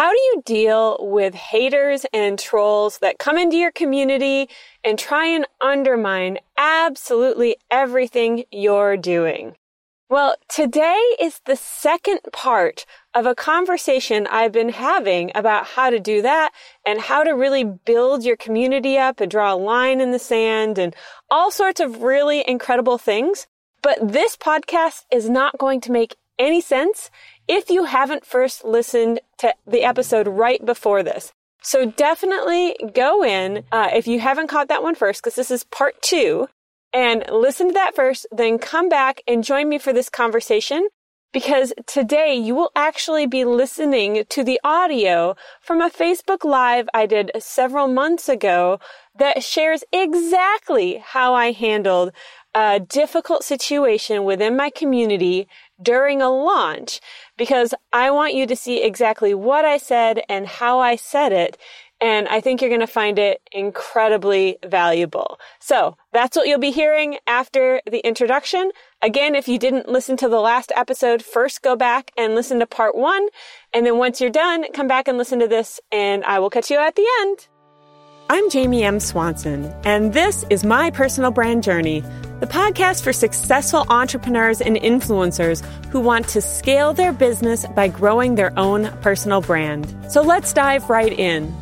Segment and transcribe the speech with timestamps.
[0.00, 4.48] How do you deal with haters and trolls that come into your community
[4.82, 9.56] and try and undermine absolutely everything you're doing?
[10.08, 16.00] Well, today is the second part of a conversation I've been having about how to
[16.00, 16.52] do that
[16.86, 20.78] and how to really build your community up and draw a line in the sand
[20.78, 20.96] and
[21.28, 23.46] all sorts of really incredible things.
[23.82, 27.10] But this podcast is not going to make any sense
[27.50, 31.32] if you haven't first listened to the episode right before this.
[31.62, 35.64] So definitely go in uh, if you haven't caught that one first, because this is
[35.64, 36.48] part two,
[36.92, 40.88] and listen to that first, then come back and join me for this conversation.
[41.32, 47.06] Because today you will actually be listening to the audio from a Facebook Live I
[47.06, 48.80] did several months ago
[49.16, 52.12] that shares exactly how I handled
[52.54, 55.46] a difficult situation within my community
[55.80, 57.00] during a launch
[57.40, 61.56] because I want you to see exactly what I said and how I said it.
[61.98, 65.40] And I think you're going to find it incredibly valuable.
[65.58, 68.72] So that's what you'll be hearing after the introduction.
[69.00, 72.66] Again, if you didn't listen to the last episode, first go back and listen to
[72.66, 73.26] part one.
[73.72, 76.70] And then once you're done, come back and listen to this and I will catch
[76.70, 77.48] you at the end.
[78.28, 79.00] I'm Jamie M.
[79.00, 82.04] Swanson, and this is my personal brand journey,
[82.40, 88.34] the podcast for successful entrepreneurs and influencers who want to scale their business by growing
[88.34, 89.94] their own personal brand.
[90.08, 91.54] So let's dive right in.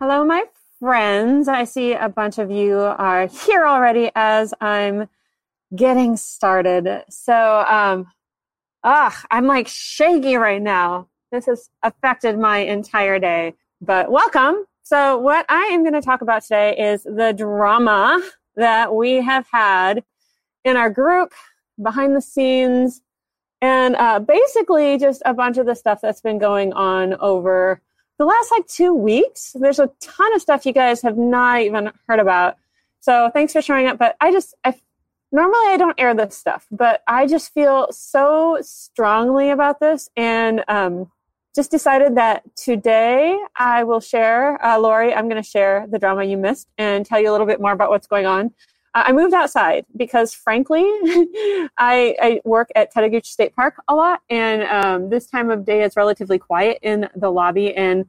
[0.00, 0.44] Hello, my
[0.80, 1.46] friends.
[1.46, 5.10] I see a bunch of you are here already as I'm
[5.76, 7.04] getting started.
[7.10, 7.34] So,
[7.68, 8.06] um,
[8.82, 11.08] ah, I'm like shaky right now.
[11.30, 14.64] This has affected my entire day, but welcome.
[14.84, 18.22] So, what I am going to talk about today is the drama
[18.56, 20.04] that we have had
[20.64, 21.32] in our group,
[21.82, 23.02] behind the scenes,
[23.60, 27.80] and uh, basically just a bunch of the stuff that's been going on over
[28.18, 29.56] the last like two weeks.
[29.58, 32.56] There's a ton of stuff you guys have not even heard about.
[33.00, 33.98] So, thanks for showing up.
[33.98, 34.74] But I just, I
[35.32, 40.08] normally I don't air this stuff, but I just feel so strongly about this.
[40.16, 41.10] And um,
[41.54, 46.24] just decided that today I will share, uh, Lori, I'm going to share the drama
[46.24, 48.46] you missed and tell you a little bit more about what's going on.
[48.94, 50.82] Uh, I moved outside because, frankly,
[51.78, 55.82] I, I, work at Chattahoochee State Park a lot, and um, this time of day
[55.82, 58.06] is relatively quiet in the lobby, and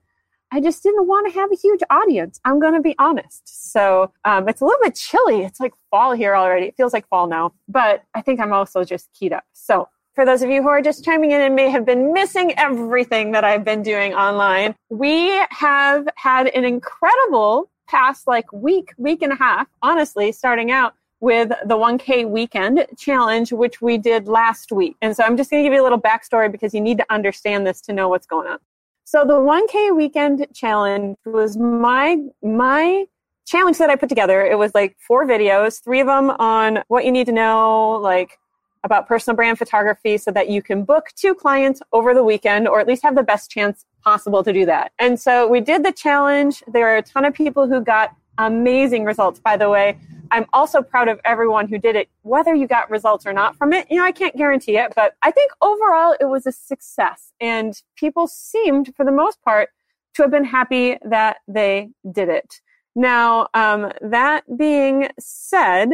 [0.52, 2.40] I just didn't want to have a huge audience.
[2.46, 3.72] I'm going to be honest.
[3.74, 5.42] So um, it's a little bit chilly.
[5.42, 6.68] It's like fall here already.
[6.68, 9.44] It feels like fall now, but I think I'm also just keyed up.
[9.54, 12.58] So for those of you who are just chiming in and may have been missing
[12.58, 19.22] everything that I've been doing online, we have had an incredible past like week, week
[19.22, 24.72] and a half, honestly, starting out with the 1K weekend challenge, which we did last
[24.72, 24.96] week.
[25.02, 27.06] And so I'm just going to give you a little backstory because you need to
[27.10, 28.60] understand this to know what's going on.
[29.04, 33.06] So the 1K weekend challenge was my, my
[33.46, 34.46] challenge that I put together.
[34.46, 38.40] It was like four videos, three of them on what you need to know, like
[38.86, 42.80] about personal brand photography so that you can book two clients over the weekend or
[42.80, 44.94] at least have the best chance possible to do that.
[45.00, 46.64] And so we did the challenge.
[46.68, 49.98] There are a ton of people who got amazing results, by the way.
[50.32, 53.74] I'm also proud of everyone who did it, whether you got results or not from
[53.74, 53.88] it.
[53.90, 57.34] You know, I can't guarantee it, but I think overall it was a success.
[57.40, 59.70] And people seemed, for the most part,
[60.16, 62.62] to have been happy that they did it.
[62.96, 65.90] Now, um, that being said,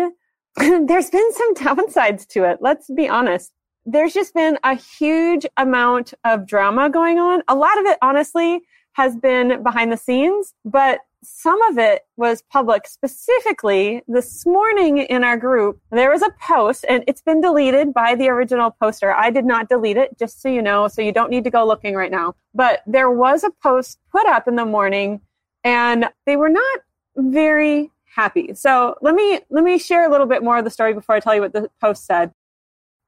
[0.57, 2.59] there's been some downsides to it.
[2.62, 3.51] Let's be honest.
[3.85, 7.41] There's just been a huge amount of drama going on.
[7.47, 8.61] A lot of it, honestly,
[8.94, 12.88] has been behind the scenes, but some of it was public.
[12.88, 18.16] Specifically, this morning in our group, there was a post and it's been deleted by
[18.16, 19.13] the original poster.
[19.13, 21.66] I did not delete it, just so you know, so you don't need to go
[21.66, 22.35] looking right now.
[22.53, 25.22] But there was a post put up in the morning
[25.63, 26.79] and they were not
[27.16, 28.53] very happy.
[28.53, 31.19] So let me let me share a little bit more of the story before I
[31.19, 32.31] tell you what the post said.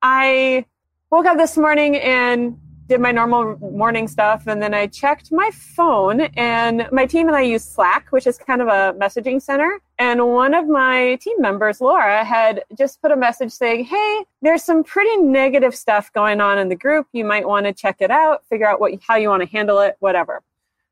[0.02, 0.66] I
[1.10, 5.50] woke up this morning and did my normal morning stuff and then I checked my
[5.52, 9.80] phone and my team and I use Slack, which is kind of a messaging center.
[9.98, 14.64] And one of my team members, Laura, had just put a message saying, Hey, there's
[14.64, 17.08] some pretty negative stuff going on in the group.
[17.14, 19.80] You might want to check it out, figure out what how you want to handle
[19.80, 20.42] it, whatever.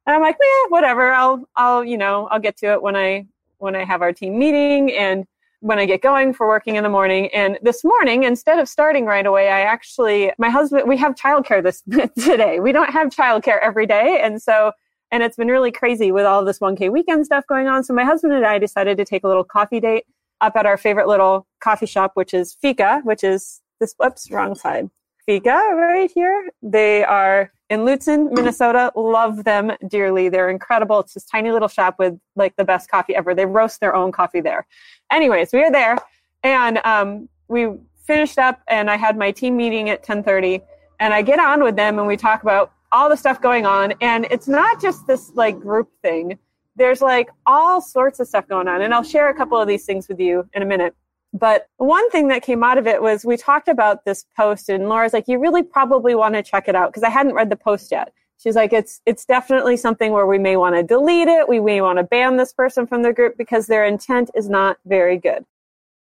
[0.05, 0.37] And I'm like,
[0.69, 1.11] whatever.
[1.11, 3.25] I'll I'll, you know, I'll get to it when I
[3.61, 5.25] when I have our team meeting and
[5.61, 7.29] when I get going for working in the morning.
[7.33, 11.61] And this morning, instead of starting right away, I actually, my husband, we have childcare
[11.61, 11.83] this
[12.25, 12.59] today.
[12.59, 14.19] We don't have childcare every day.
[14.23, 14.71] And so,
[15.11, 17.83] and it's been really crazy with all this 1K weekend stuff going on.
[17.83, 20.05] So my husband and I decided to take a little coffee date
[20.41, 24.55] up at our favorite little coffee shop, which is Fika, which is this, whoops, wrong
[24.55, 24.89] side.
[25.39, 26.49] Right here.
[26.61, 28.91] They are in Lutsen, Minnesota.
[28.97, 30.27] Love them dearly.
[30.27, 30.99] They're incredible.
[30.99, 33.33] It's this tiny little shop with like the best coffee ever.
[33.33, 34.67] They roast their own coffee there.
[35.09, 35.97] Anyways, we are there
[36.43, 37.69] and um, we
[38.05, 40.59] finished up and I had my team meeting at 1030
[40.99, 43.93] and I get on with them and we talk about all the stuff going on.
[44.01, 46.37] And it's not just this like group thing.
[46.75, 48.81] There's like all sorts of stuff going on.
[48.81, 50.93] And I'll share a couple of these things with you in a minute.
[51.33, 54.89] But one thing that came out of it was we talked about this post and
[54.89, 57.55] Laura's like, you really probably want to check it out because I hadn't read the
[57.55, 58.13] post yet.
[58.37, 61.47] She's like, it's, it's definitely something where we may want to delete it.
[61.47, 64.77] We may want to ban this person from the group because their intent is not
[64.85, 65.45] very good.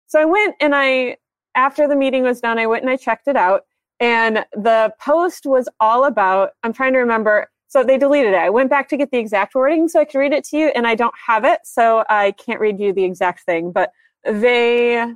[0.08, 1.18] So I went and I,
[1.54, 3.66] after the meeting was done, I went and I checked it out
[4.00, 7.50] and the post was all about, I'm trying to remember.
[7.68, 8.38] So they deleted it.
[8.40, 10.68] I went back to get the exact wording so I could read it to you
[10.70, 11.60] and I don't have it.
[11.66, 13.92] So I can't read you the exact thing, but
[14.24, 15.14] they,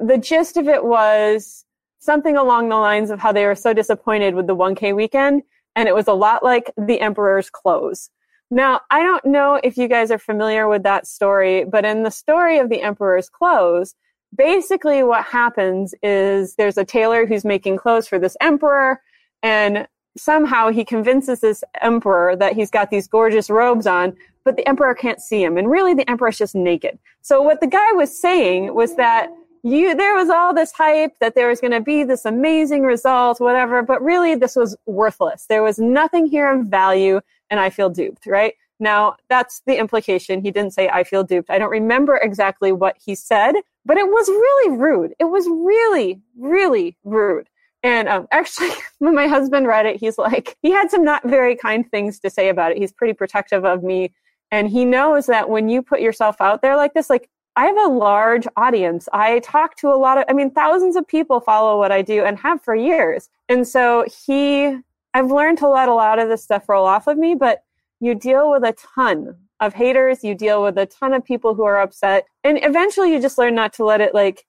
[0.00, 1.64] the gist of it was
[1.98, 5.42] something along the lines of how they were so disappointed with the 1K weekend.
[5.76, 8.10] And it was a lot like the Emperor's Clothes.
[8.50, 12.10] Now, I don't know if you guys are familiar with that story, but in the
[12.10, 13.94] story of the Emperor's Clothes,
[14.34, 19.00] basically what happens is there's a tailor who's making clothes for this emperor
[19.42, 24.66] and somehow he convinces this emperor that he's got these gorgeous robes on but the
[24.68, 25.56] emperor can't see him.
[25.56, 26.98] And really, the emperor is just naked.
[27.22, 29.30] So what the guy was saying was that
[29.62, 33.40] you, there was all this hype that there was going to be this amazing result,
[33.40, 35.46] whatever, but really this was worthless.
[35.48, 37.20] There was nothing here of value
[37.50, 38.54] and I feel duped, right?
[38.78, 40.40] Now, that's the implication.
[40.40, 41.50] He didn't say, I feel duped.
[41.50, 43.54] I don't remember exactly what he said,
[43.84, 45.14] but it was really rude.
[45.18, 47.48] It was really, really rude.
[47.82, 51.54] And um, actually, when my husband read it, he's like, he had some not very
[51.54, 52.78] kind things to say about it.
[52.78, 54.12] He's pretty protective of me
[54.50, 57.76] and he knows that when you put yourself out there like this, like I have
[57.76, 59.08] a large audience.
[59.12, 62.24] I talk to a lot of, I mean, thousands of people follow what I do
[62.24, 63.28] and have for years.
[63.48, 64.76] And so he,
[65.14, 67.62] I've learned to let a lot of this stuff roll off of me, but
[68.00, 70.24] you deal with a ton of haters.
[70.24, 72.26] You deal with a ton of people who are upset.
[72.44, 74.46] And eventually you just learn not to let it like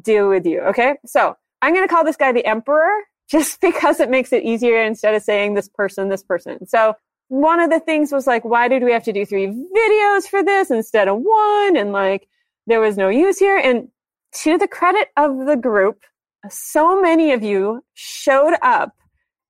[0.00, 0.60] deal with you.
[0.60, 0.94] Okay.
[1.06, 2.92] So I'm going to call this guy the emperor
[3.28, 6.66] just because it makes it easier instead of saying this person, this person.
[6.66, 6.94] So
[7.34, 10.44] one of the things was like, why did we have to do three videos for
[10.44, 11.76] this instead of one?
[11.76, 12.28] And like,
[12.68, 13.58] there was no use here.
[13.58, 13.88] And
[14.42, 16.04] to the credit of the group,
[16.48, 18.94] so many of you showed up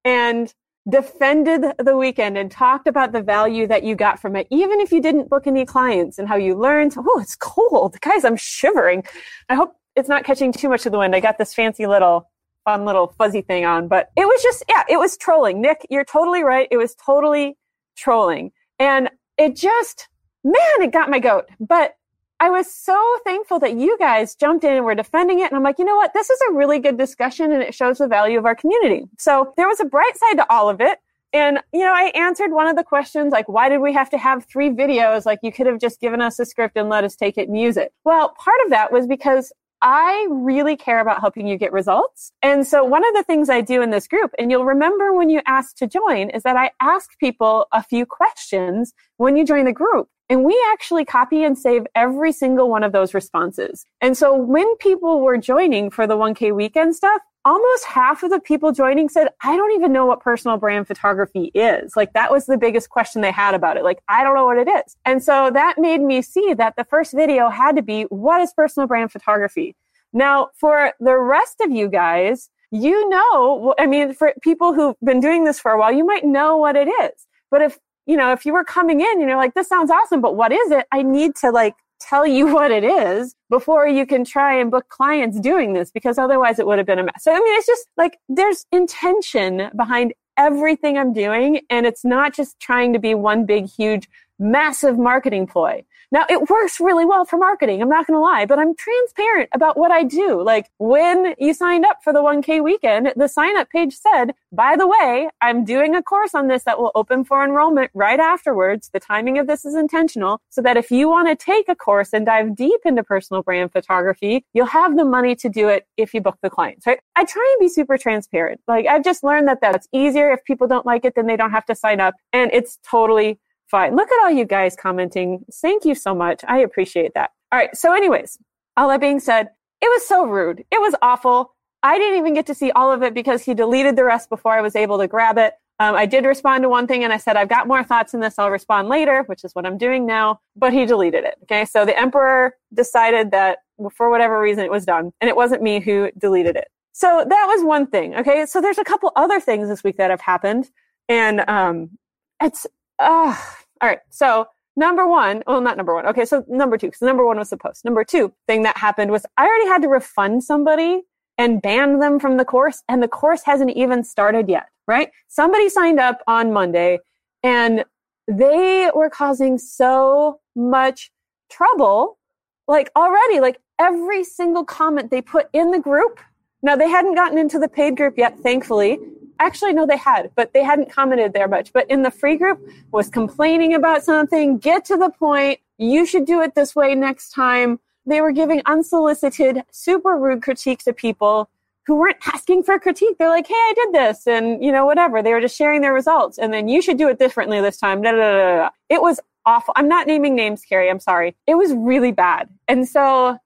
[0.02, 0.52] and
[0.88, 4.90] defended the weekend and talked about the value that you got from it, even if
[4.90, 6.94] you didn't book any clients and how you learned.
[6.96, 8.00] Oh, it's cold.
[8.00, 9.04] Guys, I'm shivering.
[9.50, 11.14] I hope it's not catching too much of the wind.
[11.14, 12.30] I got this fancy little
[12.64, 15.60] fun little fuzzy thing on, but it was just, yeah, it was trolling.
[15.60, 16.66] Nick, you're totally right.
[16.70, 17.58] It was totally
[17.96, 18.52] trolling.
[18.78, 20.08] And it just,
[20.42, 21.46] man, it got my goat.
[21.60, 21.96] But
[22.40, 25.50] I was so thankful that you guys jumped in and were defending it.
[25.50, 26.12] And I'm like, you know what?
[26.12, 29.04] This is a really good discussion and it shows the value of our community.
[29.18, 30.98] So there was a bright side to all of it.
[31.32, 34.18] And, you know, I answered one of the questions, like, why did we have to
[34.18, 35.26] have three videos?
[35.26, 37.58] Like, you could have just given us a script and let us take it and
[37.58, 37.92] use it.
[38.04, 39.52] Well, part of that was because
[39.86, 42.32] I really care about helping you get results.
[42.40, 45.28] And so one of the things I do in this group, and you'll remember when
[45.28, 49.66] you asked to join, is that I ask people a few questions when you join
[49.66, 50.08] the group.
[50.30, 53.84] And we actually copy and save every single one of those responses.
[54.00, 58.40] And so when people were joining for the 1K weekend stuff, almost half of the
[58.40, 61.94] people joining said, I don't even know what personal brand photography is.
[61.94, 63.84] Like that was the biggest question they had about it.
[63.84, 64.96] Like, I don't know what it is.
[65.04, 68.52] And so that made me see that the first video had to be, what is
[68.54, 69.76] personal brand photography?
[70.12, 75.20] Now, for the rest of you guys, you know, I mean, for people who've been
[75.20, 77.26] doing this for a while, you might know what it is.
[77.50, 80.20] But if, you know, if you were coming in and you're like, this sounds awesome,
[80.20, 80.86] but what is it?
[80.92, 81.74] I need to like
[82.08, 86.18] tell you what it is before you can try and book clients doing this because
[86.18, 87.22] otherwise it would have been a mess.
[87.22, 91.60] So, I mean, it's just like there's intention behind everything I'm doing.
[91.70, 94.08] And it's not just trying to be one big, huge,
[94.38, 95.84] massive marketing ploy.
[96.10, 97.82] Now it works really well for marketing.
[97.82, 100.42] I'm not going to lie, but I'm transparent about what I do.
[100.42, 104.76] Like when you signed up for the 1K weekend, the sign up page said, by
[104.76, 108.90] the way, I'm doing a course on this that will open for enrollment right afterwards.
[108.92, 112.12] The timing of this is intentional so that if you want to take a course
[112.12, 116.14] and dive deep into personal brand photography, you'll have the money to do it if
[116.14, 117.00] you book the clients, right?
[117.16, 118.60] I try and be super transparent.
[118.68, 120.30] Like I've just learned that that's easier.
[120.30, 123.38] If people don't like it, then they don't have to sign up and it's totally
[123.74, 123.96] fine.
[123.96, 125.44] Look at all you guys commenting.
[125.52, 126.42] Thank you so much.
[126.46, 127.32] I appreciate that.
[127.50, 127.74] All right.
[127.76, 128.38] So, anyways,
[128.76, 129.48] all that being said,
[129.80, 130.60] it was so rude.
[130.70, 131.56] It was awful.
[131.82, 134.52] I didn't even get to see all of it because he deleted the rest before
[134.52, 135.54] I was able to grab it.
[135.80, 138.20] Um, I did respond to one thing and I said, I've got more thoughts in
[138.20, 138.38] this.
[138.38, 140.38] I'll respond later, which is what I'm doing now.
[140.54, 141.34] But he deleted it.
[141.42, 141.64] Okay.
[141.64, 143.58] So the emperor decided that
[143.92, 146.68] for whatever reason it was done and it wasn't me who deleted it.
[146.92, 148.14] so that was one thing.
[148.14, 148.46] Okay.
[148.46, 150.70] So there's a couple other things this week that have happened.
[151.08, 151.98] And um,
[152.40, 152.68] it's,
[153.00, 153.36] uh,
[153.80, 154.00] all right.
[154.10, 156.06] So number one, well, not number one.
[156.06, 156.24] Okay.
[156.24, 157.84] So number two, because number one was the post.
[157.84, 161.02] Number two thing that happened was I already had to refund somebody
[161.38, 162.82] and ban them from the course.
[162.88, 165.10] And the course hasn't even started yet, right?
[165.28, 166.98] Somebody signed up on Monday
[167.42, 167.84] and
[168.28, 171.10] they were causing so much
[171.50, 172.18] trouble.
[172.66, 176.20] Like already, like every single comment they put in the group.
[176.62, 178.98] Now they hadn't gotten into the paid group yet, thankfully.
[179.40, 181.72] Actually, no, they had, but they hadn't commented there much.
[181.72, 182.60] But in the free group
[182.92, 185.60] was complaining about something, get to the point.
[185.78, 187.80] You should do it this way next time.
[188.06, 191.50] They were giving unsolicited, super rude critiques to people
[191.86, 193.18] who weren't asking for critique.
[193.18, 195.22] They're like, Hey, I did this and you know, whatever.
[195.22, 196.38] They were just sharing their results.
[196.38, 198.02] And then you should do it differently this time.
[198.02, 199.74] Da, da, da, it was awful.
[199.76, 200.90] I'm not naming names, Carrie.
[200.90, 201.36] I'm sorry.
[201.46, 202.48] It was really bad.
[202.68, 203.38] And so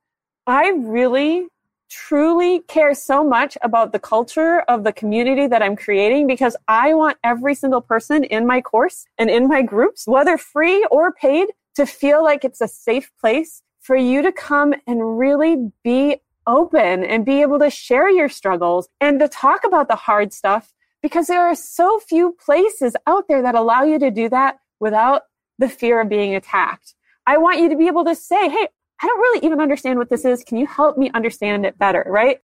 [0.47, 1.49] I really
[1.89, 6.95] truly care so much about the culture of the community that I'm creating because I
[6.95, 11.49] want every single person in my course and in my groups, whether free or paid,
[11.77, 16.17] to feel like it's a safe place for you to come and really be
[16.47, 20.73] open and be able to share your struggles and to talk about the hard stuff
[21.03, 25.23] because there are so few places out there that allow you to do that without
[25.59, 26.95] the fear of being attacked.
[27.27, 28.69] I want you to be able to say, Hey,
[29.01, 30.43] I don't really even understand what this is.
[30.45, 32.05] Can you help me understand it better?
[32.07, 32.39] Right?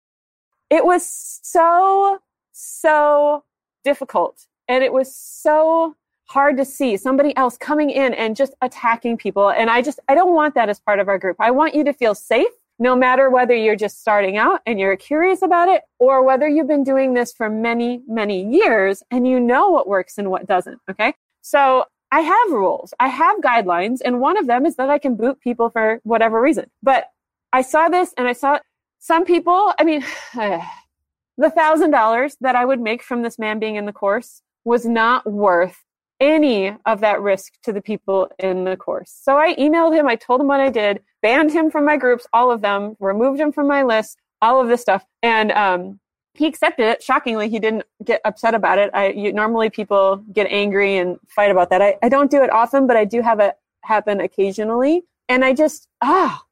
[0.70, 1.04] It was
[1.42, 2.18] so,
[2.52, 3.44] so
[3.84, 4.46] difficult.
[4.68, 9.50] And it was so hard to see somebody else coming in and just attacking people.
[9.50, 11.36] And I just, I don't want that as part of our group.
[11.40, 12.46] I want you to feel safe
[12.78, 16.68] no matter whether you're just starting out and you're curious about it or whether you've
[16.68, 20.78] been doing this for many, many years and you know what works and what doesn't.
[20.88, 21.14] Okay.
[21.42, 22.92] So I have rules.
[22.98, 24.00] I have guidelines.
[24.04, 26.70] And one of them is that I can boot people for whatever reason.
[26.82, 27.06] But
[27.52, 28.58] I saw this and I saw
[28.98, 33.76] some people, I mean, the thousand dollars that I would make from this man being
[33.76, 35.84] in the course was not worth
[36.20, 39.10] any of that risk to the people in the course.
[39.22, 42.26] So I emailed him, I told him what I did, banned him from my groups,
[42.32, 45.04] all of them, removed him from my list, all of this stuff.
[45.22, 45.98] And um,
[46.40, 47.02] he accepted it.
[47.02, 48.90] Shockingly, he didn't get upset about it.
[48.94, 51.82] I you, normally people get angry and fight about that.
[51.82, 55.02] I, I don't do it often, but I do have it happen occasionally.
[55.28, 56.42] And I just ah,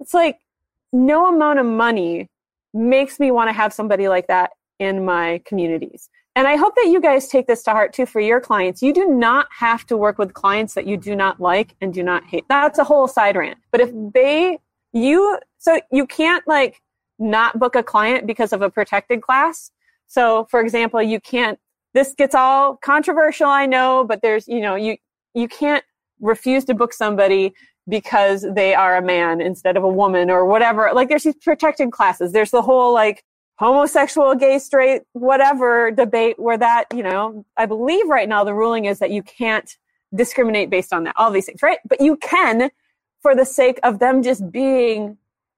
[0.00, 0.40] it's like
[0.92, 2.28] no amount of money
[2.74, 4.50] makes me want to have somebody like that
[4.80, 6.10] in my communities.
[6.34, 8.82] And I hope that you guys take this to heart too for your clients.
[8.82, 12.02] You do not have to work with clients that you do not like and do
[12.02, 12.46] not hate.
[12.48, 13.58] That's a whole side rant.
[13.70, 14.58] But if they,
[14.92, 16.82] you, so you can't like
[17.18, 19.70] not book a client because of a protected class.
[20.06, 21.58] So for example, you can't,
[21.94, 24.96] this gets all controversial, I know, but there's, you know, you,
[25.34, 25.84] you can't
[26.20, 27.54] refuse to book somebody
[27.88, 30.90] because they are a man instead of a woman or whatever.
[30.92, 32.32] Like there's these protected classes.
[32.32, 33.24] There's the whole like
[33.58, 38.84] homosexual, gay, straight, whatever debate where that, you know, I believe right now the ruling
[38.84, 39.76] is that you can't
[40.14, 41.78] discriminate based on that, all these things, right?
[41.88, 42.70] But you can
[43.20, 45.16] for the sake of them just being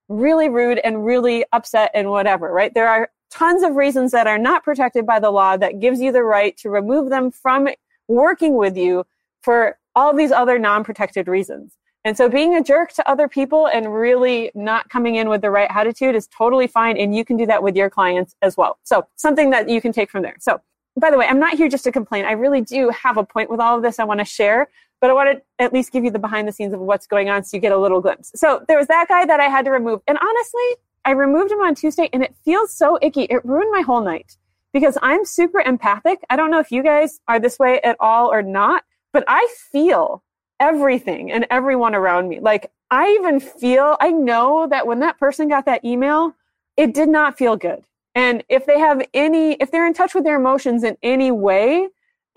[0.09, 2.73] really rude and really upset and whatever, right?
[2.75, 6.12] There are tons of reasons that are not protected by the law that gives you
[6.12, 7.69] the right to remove them from
[8.09, 9.05] working with you
[9.43, 11.75] for all these other non-protected reasons.
[12.05, 15.50] And so being a jerk to other people and really not coming in with the
[15.50, 16.97] right attitude is totally fine.
[16.97, 18.79] And you can do that with your clients as well.
[18.85, 20.37] So something that you can take from there.
[20.38, 20.61] So
[20.99, 22.25] by the way, I'm not here just to complain.
[22.25, 24.69] I really do have a point with all of this I want to share,
[25.00, 27.28] but I want to at least give you the behind the scenes of what's going
[27.28, 28.33] on so you get a little glimpse.
[28.35, 30.00] So there was that guy that I had to remove.
[30.07, 33.23] And honestly, I removed him on Tuesday and it feels so icky.
[33.25, 34.37] It ruined my whole night
[34.73, 36.19] because I'm super empathic.
[36.28, 39.49] I don't know if you guys are this way at all or not, but I
[39.73, 40.23] feel
[40.61, 42.40] everything and everyone around me.
[42.40, 46.35] Like I even feel, I know that when that person got that email,
[46.76, 47.85] it did not feel good.
[48.14, 51.88] And if they have any, if they're in touch with their emotions in any way,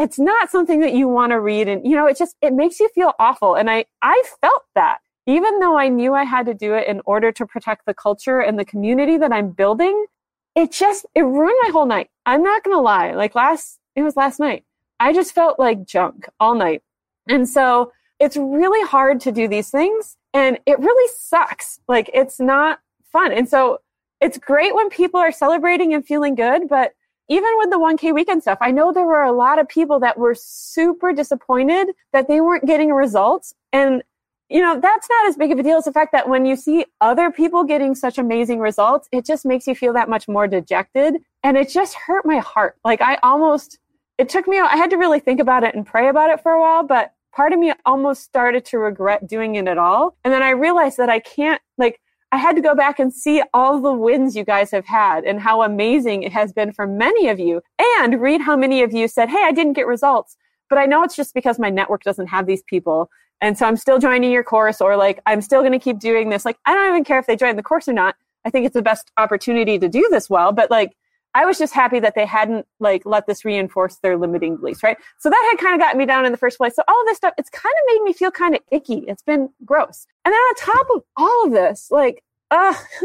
[0.02, 1.68] it's not something that you want to read.
[1.68, 3.54] And, you know, it just, it makes you feel awful.
[3.54, 7.02] And I, I felt that even though I knew I had to do it in
[7.06, 10.08] order to protect the culture and the community that I'm building,
[10.56, 12.10] it just, it ruined my whole night.
[12.26, 13.14] I'm not to lie.
[13.14, 14.66] Like last, it was last night.
[15.00, 16.82] I just felt like junk all night.
[17.30, 21.80] And so it's really hard to do these things and it really sucks.
[21.88, 22.80] Like it's not
[23.12, 23.32] fun.
[23.32, 23.82] And so
[24.20, 26.94] it's great when people are celebrating and feeling good, but
[27.32, 30.18] even with the 1K weekend stuff, I know there were a lot of people that
[30.18, 33.54] were super disappointed that they weren't getting results.
[33.72, 34.04] And,
[34.50, 36.58] you know, that's not as big of a deal as the fact that when you
[36.58, 40.46] see other people getting such amazing results, it just makes you feel that much more
[40.46, 41.16] dejected.
[41.42, 42.76] And it just hurt my heart.
[42.84, 43.80] Like I almost,
[44.18, 46.52] it took me, I had to really think about it and pray about it for
[46.52, 50.18] a while, but part of me almost started to regret doing it at all.
[50.26, 53.44] And then I realized that I can't, like, I had to go back and see
[53.54, 57.28] all the wins you guys have had and how amazing it has been for many
[57.28, 57.62] of you
[57.98, 60.38] and read how many of you said, Hey, I didn't get results,
[60.70, 63.10] but I know it's just because my network doesn't have these people.
[63.42, 66.30] And so I'm still joining your course or like, I'm still going to keep doing
[66.30, 66.46] this.
[66.46, 68.16] Like, I don't even care if they join the course or not.
[68.46, 70.96] I think it's the best opportunity to do this well, but like,
[71.34, 74.98] I was just happy that they hadn't like let this reinforce their limiting beliefs, right?
[75.20, 76.76] So that had kind of gotten me down in the first place.
[76.76, 79.06] So all this stuff, it's kind of made me feel kind of icky.
[79.08, 80.08] It's been gross.
[80.26, 82.74] And then on top of all of this, like, uh,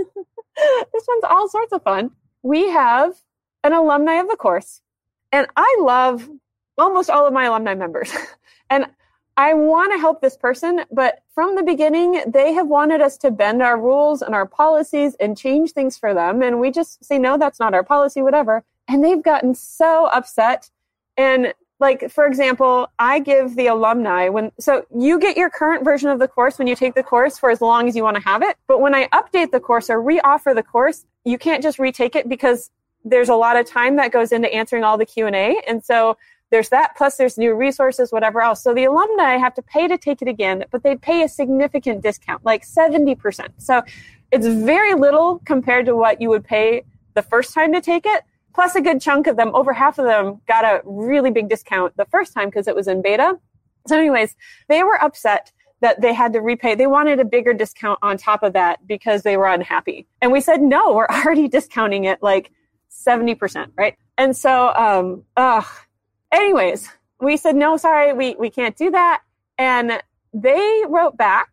[0.92, 2.10] this one's all sorts of fun.
[2.42, 3.14] We have
[3.62, 4.80] an alumni of the course,
[5.32, 6.28] and I love
[6.78, 8.12] almost all of my alumni members.
[8.70, 8.86] and
[9.36, 13.30] I want to help this person, but from the beginning, they have wanted us to
[13.30, 16.42] bend our rules and our policies and change things for them.
[16.42, 18.64] And we just say, no, that's not our policy, whatever.
[18.88, 20.70] And they've gotten so upset.
[21.18, 26.08] And like, for example, I give the alumni when, so you get your current version
[26.08, 28.22] of the course when you take the course for as long as you want to
[28.22, 28.56] have it.
[28.66, 32.26] But when I update the course or re-offer the course, you can't just retake it
[32.26, 32.70] because
[33.04, 35.60] there's a lot of time that goes into answering all the Q&A.
[35.68, 36.16] And so
[36.50, 38.62] there's that, plus there's new resources, whatever else.
[38.62, 42.02] So the alumni have to pay to take it again, but they pay a significant
[42.02, 43.48] discount, like 70%.
[43.58, 43.82] So
[44.30, 46.84] it's very little compared to what you would pay
[47.14, 48.22] the first time to take it.
[48.54, 51.96] Plus a good chunk of them, over half of them got a really big discount
[51.96, 53.38] the first time because it was in beta.
[53.86, 54.34] So anyways,
[54.68, 56.74] they were upset that they had to repay.
[56.74, 60.06] They wanted a bigger discount on top of that because they were unhappy.
[60.22, 62.50] And we said, no, we're already discounting it like
[62.90, 63.96] 70%, right?
[64.16, 65.66] And so, um, ugh,
[66.32, 66.90] Anyways,
[67.20, 69.22] we said, no, sorry, we, we can't do that.
[69.58, 70.02] And
[70.32, 71.48] they wrote back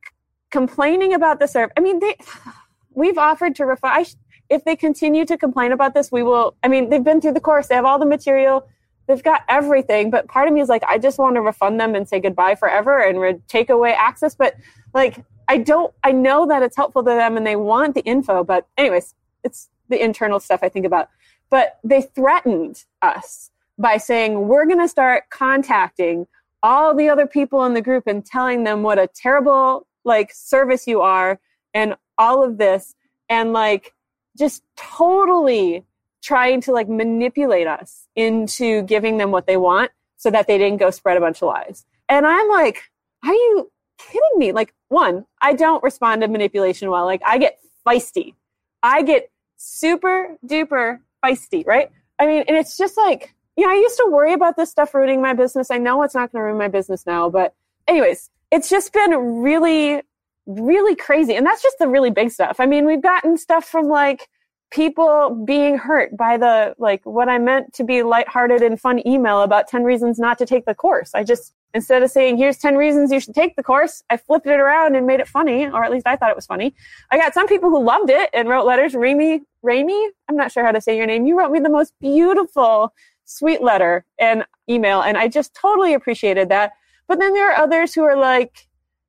[0.51, 1.71] complaining about the serve.
[1.77, 2.15] I mean, they,
[2.93, 4.15] we've offered to refund.
[4.49, 7.39] If they continue to complain about this, we will, I mean, they've been through the
[7.39, 7.67] course.
[7.67, 8.67] They have all the material.
[9.07, 10.11] They've got everything.
[10.11, 12.55] But part of me is like, I just want to refund them and say goodbye
[12.55, 14.35] forever and re- take away access.
[14.35, 14.55] But
[14.93, 18.43] like, I don't, I know that it's helpful to them and they want the info.
[18.43, 21.09] But anyways, it's the internal stuff I think about.
[21.49, 26.27] But they threatened us by saying, we're going to start contacting
[26.61, 30.87] all the other people in the group and telling them what a terrible like service
[30.87, 31.39] you are
[31.73, 32.95] and all of this
[33.29, 33.93] and like
[34.37, 35.83] just totally
[36.21, 40.77] trying to like manipulate us into giving them what they want so that they didn't
[40.77, 41.85] go spread a bunch of lies.
[42.07, 42.83] And I'm like,
[43.25, 44.51] are you kidding me?
[44.51, 47.05] Like, one, I don't respond to manipulation well.
[47.05, 48.33] Like, I get feisty.
[48.81, 51.89] I get super duper feisty, right?
[52.19, 55.21] I mean, and it's just like, yeah, I used to worry about this stuff ruining
[55.21, 55.69] my business.
[55.69, 57.53] I know it's not going to ruin my business now, but
[57.87, 60.01] anyways, it's just been really,
[60.45, 61.35] really crazy.
[61.35, 62.57] And that's just the really big stuff.
[62.59, 64.27] I mean, we've gotten stuff from like
[64.71, 69.41] people being hurt by the, like what I meant to be lighthearted and fun email
[69.41, 71.11] about 10 reasons not to take the course.
[71.13, 74.47] I just, instead of saying, here's 10 reasons you should take the course, I flipped
[74.47, 76.73] it around and made it funny, or at least I thought it was funny.
[77.11, 78.95] I got some people who loved it and wrote letters.
[78.95, 81.27] Remy, Ramy, I'm not sure how to say your name.
[81.27, 82.93] You wrote me the most beautiful
[83.25, 85.01] sweet letter and email.
[85.01, 86.73] And I just totally appreciated that.
[87.07, 88.67] But then there are others who are like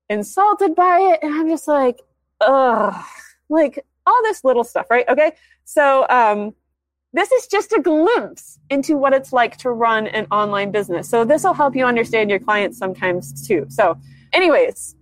[0.08, 1.20] insulted by it.
[1.22, 2.00] And I'm just like,
[2.40, 2.94] ugh,
[3.48, 5.08] like all this little stuff, right?
[5.08, 5.32] Okay.
[5.64, 6.54] So, um,
[7.14, 11.08] this is just a glimpse into what it's like to run an online business.
[11.08, 13.66] So this will help you understand your clients sometimes too.
[13.68, 13.96] So
[14.32, 14.96] anyways,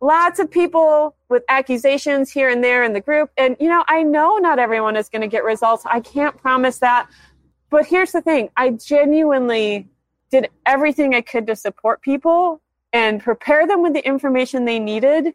[0.00, 3.30] lots of people with accusations here and there in the group.
[3.36, 5.84] And, you know, I know not everyone is going to get results.
[5.84, 7.08] I can't promise that.
[7.72, 9.88] But here's the thing I genuinely
[10.30, 12.60] did everything I could to support people
[12.92, 15.34] and prepare them with the information they needed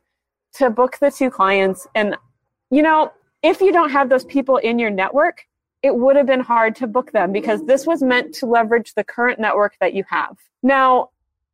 [0.54, 1.88] to book the two clients.
[1.95, 2.15] And,
[2.69, 5.45] you know, if you don't have those people in your network,
[5.82, 9.04] it would have been hard to book them because this was meant to leverage the
[9.04, 10.38] current network that you have.
[10.62, 11.10] Now,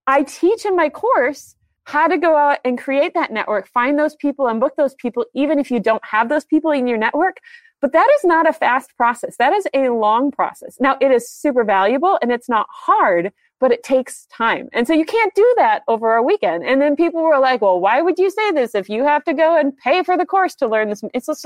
[0.06, 4.16] I teach in my course how to go out and create that network, find those
[4.16, 7.38] people and book those people, even if you don't have those people in your network.
[7.84, 9.36] But that is not a fast process.
[9.36, 10.78] That is a long process.
[10.80, 14.70] Now, it is super valuable and it's not hard, but it takes time.
[14.72, 16.64] And so you can't do that over a weekend.
[16.64, 19.34] And then people were like, well, why would you say this if you have to
[19.34, 21.04] go and pay for the course to learn this?
[21.14, 21.46] It's just,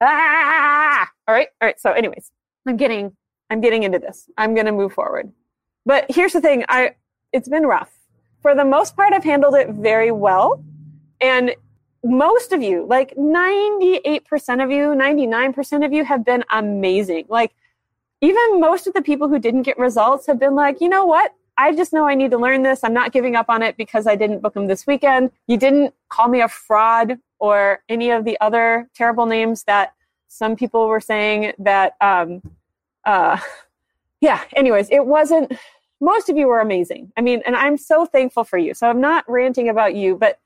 [0.00, 1.48] ah, all right.
[1.60, 1.80] All right.
[1.80, 2.30] So anyways,
[2.68, 3.16] I'm getting,
[3.50, 4.30] I'm getting into this.
[4.38, 5.32] I'm going to move forward.
[5.84, 6.64] But here's the thing.
[6.68, 6.94] I,
[7.32, 7.92] it's been rough.
[8.40, 10.62] For the most part, I've handled it very well.
[11.20, 11.56] And
[12.04, 17.26] most of you, like 98% of you, 99% of you have been amazing.
[17.28, 17.54] Like,
[18.20, 21.32] even most of the people who didn't get results have been like, you know what?
[21.58, 22.84] I just know I need to learn this.
[22.84, 25.30] I'm not giving up on it because I didn't book them this weekend.
[25.46, 29.94] You didn't call me a fraud or any of the other terrible names that
[30.28, 32.42] some people were saying that, um,
[33.04, 33.38] uh,
[34.20, 35.52] yeah, anyways, it wasn't,
[36.00, 37.12] most of you were amazing.
[37.16, 38.74] I mean, and I'm so thankful for you.
[38.74, 40.38] So I'm not ranting about you, but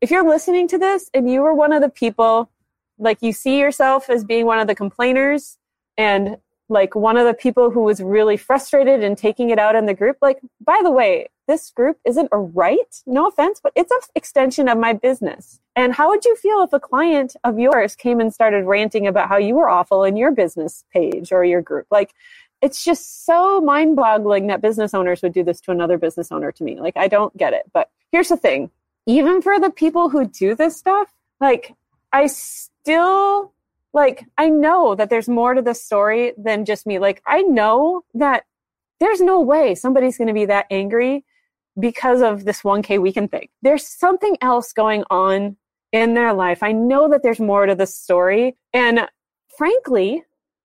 [0.00, 2.50] if you're listening to this and you were one of the people
[2.98, 5.58] like you see yourself as being one of the complainers
[5.96, 6.36] and
[6.68, 9.94] like one of the people who was really frustrated and taking it out in the
[9.94, 10.18] group.
[10.20, 14.68] Like, by the way, this group isn't a right, no offense, but it's an extension
[14.68, 15.60] of my business.
[15.74, 19.28] And how would you feel if a client of yours came and started ranting about
[19.28, 21.86] how you were awful in your business page or your group?
[21.90, 22.12] Like,
[22.60, 26.52] it's just so mind boggling that business owners would do this to another business owner
[26.52, 26.78] to me.
[26.78, 27.62] Like, I don't get it.
[27.72, 28.70] But here's the thing
[29.08, 31.74] even for the people who do this stuff, like,
[32.12, 33.52] I still
[33.92, 36.98] like I know that there's more to the story than just me.
[36.98, 38.44] Like I know that
[39.00, 41.24] there's no way somebody's going to be that angry
[41.78, 43.48] because of this 1K weekend thing.
[43.62, 45.56] There's something else going on
[45.92, 46.62] in their life.
[46.62, 48.56] I know that there's more to the story.
[48.72, 49.08] And
[49.56, 50.24] frankly,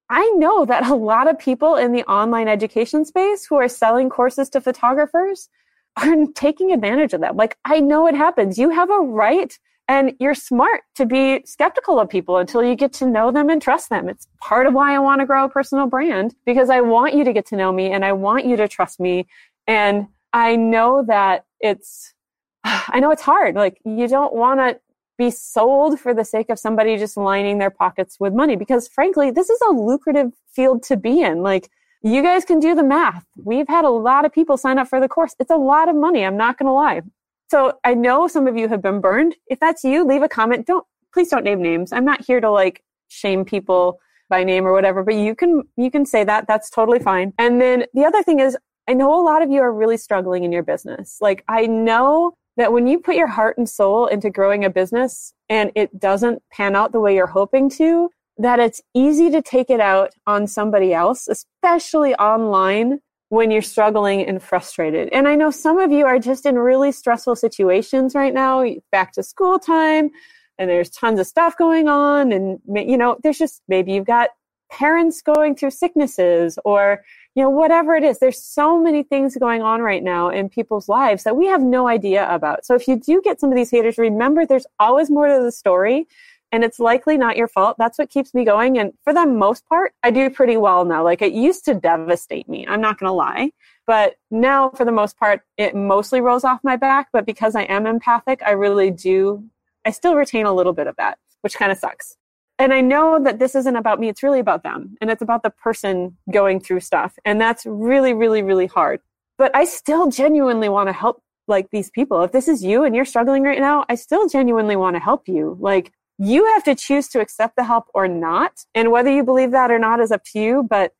[0.09, 4.09] I know that a lot of people in the online education space who are selling
[4.09, 5.49] courses to photographers
[5.97, 7.35] are taking advantage of them.
[7.35, 8.57] Like, I know it happens.
[8.57, 12.93] You have a right and you're smart to be skeptical of people until you get
[12.93, 14.07] to know them and trust them.
[14.07, 17.23] It's part of why I want to grow a personal brand because I want you
[17.25, 19.27] to get to know me and I want you to trust me.
[19.67, 22.13] And I know that it's,
[22.63, 23.55] I know it's hard.
[23.55, 24.79] Like you don't want to
[25.17, 29.31] be sold for the sake of somebody just lining their pockets with money because frankly,
[29.31, 31.43] this is a lucrative field to be in.
[31.43, 31.69] Like
[32.03, 33.25] you guys can do the math.
[33.37, 35.35] We've had a lot of people sign up for the course.
[35.39, 36.25] It's a lot of money.
[36.25, 37.01] I'm not going to lie.
[37.49, 39.35] So I know some of you have been burned.
[39.47, 40.67] If that's you, leave a comment.
[40.67, 41.93] Don't please don't name names.
[41.93, 45.89] I'm not here to like shame people by name or whatever, but you can you
[45.89, 46.45] can say that.
[46.47, 47.33] That's totally fine.
[47.37, 48.57] And then the other thing is
[48.89, 51.17] I know a lot of you are really struggling in your business.
[51.21, 55.33] Like I know that when you put your heart and soul into growing a business
[55.49, 59.69] and it doesn't pan out the way you're hoping to, that it's easy to take
[59.69, 65.09] it out on somebody else, especially online when you're struggling and frustrated.
[65.11, 69.11] And I know some of you are just in really stressful situations right now, back
[69.13, 70.11] to school time,
[70.59, 72.31] and there's tons of stuff going on.
[72.31, 74.29] And, you know, there's just maybe you've got
[74.71, 77.03] parents going through sicknesses or,
[77.35, 78.19] you know, whatever it is.
[78.19, 81.87] There's so many things going on right now in people's lives that we have no
[81.87, 82.65] idea about.
[82.65, 85.51] So if you do get some of these haters, remember there's always more to the
[85.51, 86.07] story
[86.53, 87.77] and it's likely not your fault.
[87.79, 88.77] That's what keeps me going.
[88.77, 91.03] And for the most part, I do pretty well now.
[91.03, 92.63] Like it used to devastate me.
[92.67, 93.51] I'm not going to lie.
[93.87, 97.07] But now, for the most part, it mostly rolls off my back.
[97.11, 99.43] But because I am empathic, I really do,
[99.83, 102.17] I still retain a little bit of that, which kind of sucks.
[102.59, 104.07] And I know that this isn't about me.
[104.07, 104.95] It's really about them.
[105.01, 107.17] And it's about the person going through stuff.
[107.25, 109.01] And that's really, really, really hard.
[109.39, 112.21] But I still genuinely want to help like these people.
[112.21, 115.27] If this is you and you're struggling right now, I still genuinely want to help
[115.27, 115.57] you.
[115.59, 118.65] Like you have to choose to accept the help or not.
[118.75, 120.63] And whether you believe that or not is up to you.
[120.69, 120.93] But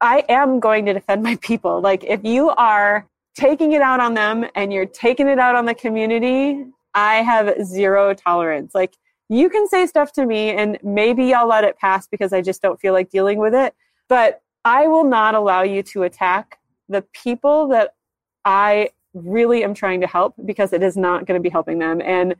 [0.00, 1.80] I am going to defend my people.
[1.80, 5.66] Like if you are taking it out on them and you're taking it out on
[5.66, 8.74] the community, I have zero tolerance.
[8.74, 8.96] Like
[9.28, 12.62] you can say stuff to me and maybe I'll let it pass because I just
[12.62, 13.74] don't feel like dealing with it.
[14.08, 17.94] But I will not allow you to attack the people that
[18.44, 22.00] I really am trying to help because it is not going to be helping them.
[22.02, 22.34] And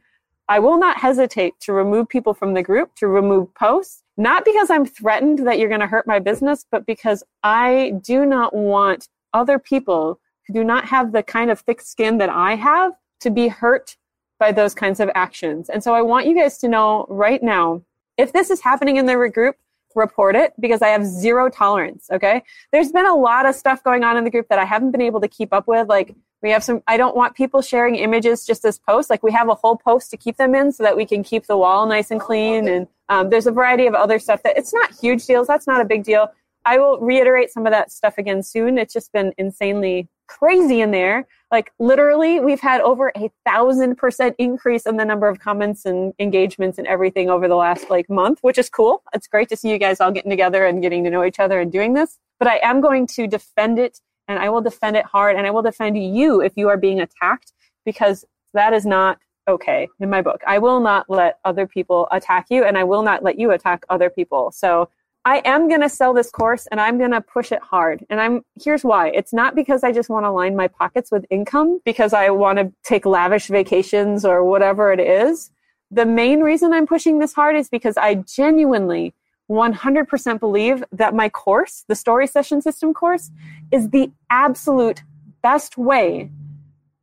[0.49, 4.71] I will not hesitate to remove people from the group, to remove posts, not because
[4.71, 9.09] I'm threatened that you're going to hurt my business, but because I do not want
[9.33, 13.31] other people who do not have the kind of thick skin that I have to
[13.31, 13.97] be hurt
[14.39, 15.71] by those kinds of actions.
[15.71, 17.83] And so I want you guys to know right now
[18.19, 19.57] if this is happening in the group,
[19.95, 22.09] report it because I have zero tolerance.
[22.13, 22.43] Okay.
[22.73, 25.01] There's been a lot of stuff going on in the group that I haven't been
[25.01, 25.89] able to keep up with.
[25.89, 29.09] Like we have some, I don't want people sharing images just as posts.
[29.09, 31.47] Like we have a whole post to keep them in so that we can keep
[31.47, 32.69] the wall nice and clean.
[32.69, 35.47] And um, there's a variety of other stuff that it's not huge deals.
[35.47, 36.29] That's not a big deal.
[36.67, 38.77] I will reiterate some of that stuff again soon.
[38.77, 41.27] It's just been insanely crazy in there.
[41.51, 46.13] Like literally, we've had over a thousand percent increase in the number of comments and
[46.19, 49.03] engagements and everything over the last like month, which is cool.
[49.15, 51.61] It's great to see you guys all getting together and getting to know each other
[51.61, 52.19] and doing this.
[52.39, 55.51] But I am going to defend it and I will defend it hard and I
[55.51, 57.53] will defend you if you are being attacked
[57.85, 60.41] because that is not okay in my book.
[60.47, 63.85] I will not let other people attack you and I will not let you attack
[63.91, 64.51] other people.
[64.53, 64.89] So
[65.27, 68.05] I am going to sell this course and I'm going to push it hard.
[68.11, 69.09] And I'm here's why.
[69.09, 72.59] It's not because I just want to line my pockets with income because I want
[72.59, 75.51] to take lavish vacations or whatever it is.
[75.91, 79.15] The main reason I'm pushing this hard is because I genuinely
[79.51, 83.31] 100% believe that my course, the story session system course,
[83.71, 85.03] is the absolute
[85.43, 86.31] best way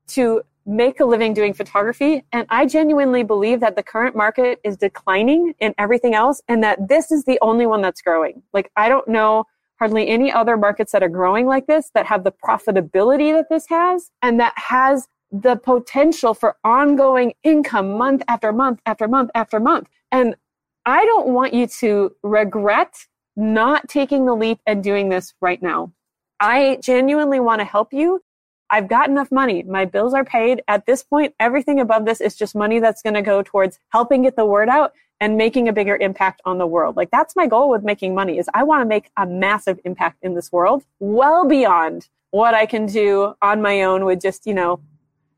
[0.08, 2.24] to make a living doing photography.
[2.32, 6.88] And I genuinely believe that the current market is declining in everything else and that
[6.88, 8.44] this is the only one that's growing.
[8.54, 9.46] Like, I don't know
[9.80, 13.66] hardly any other markets that are growing like this that have the profitability that this
[13.68, 19.60] has and that has the potential for ongoing income month after month after month after
[19.60, 19.88] month.
[20.12, 20.36] And
[20.86, 25.94] I don't want you to regret not taking the leap and doing this right now.
[26.40, 28.24] I genuinely want to help you.
[28.70, 29.64] I've got enough money.
[29.64, 30.64] My bills are paid.
[30.68, 34.24] At this point, everything above this is just money that's going to go towards helping
[34.24, 36.96] get the word out and making a bigger impact on the world.
[36.96, 40.18] Like that's my goal with making money is I want to make a massive impact
[40.24, 44.54] in this world well beyond what I can do on my own with just, you
[44.56, 44.80] know,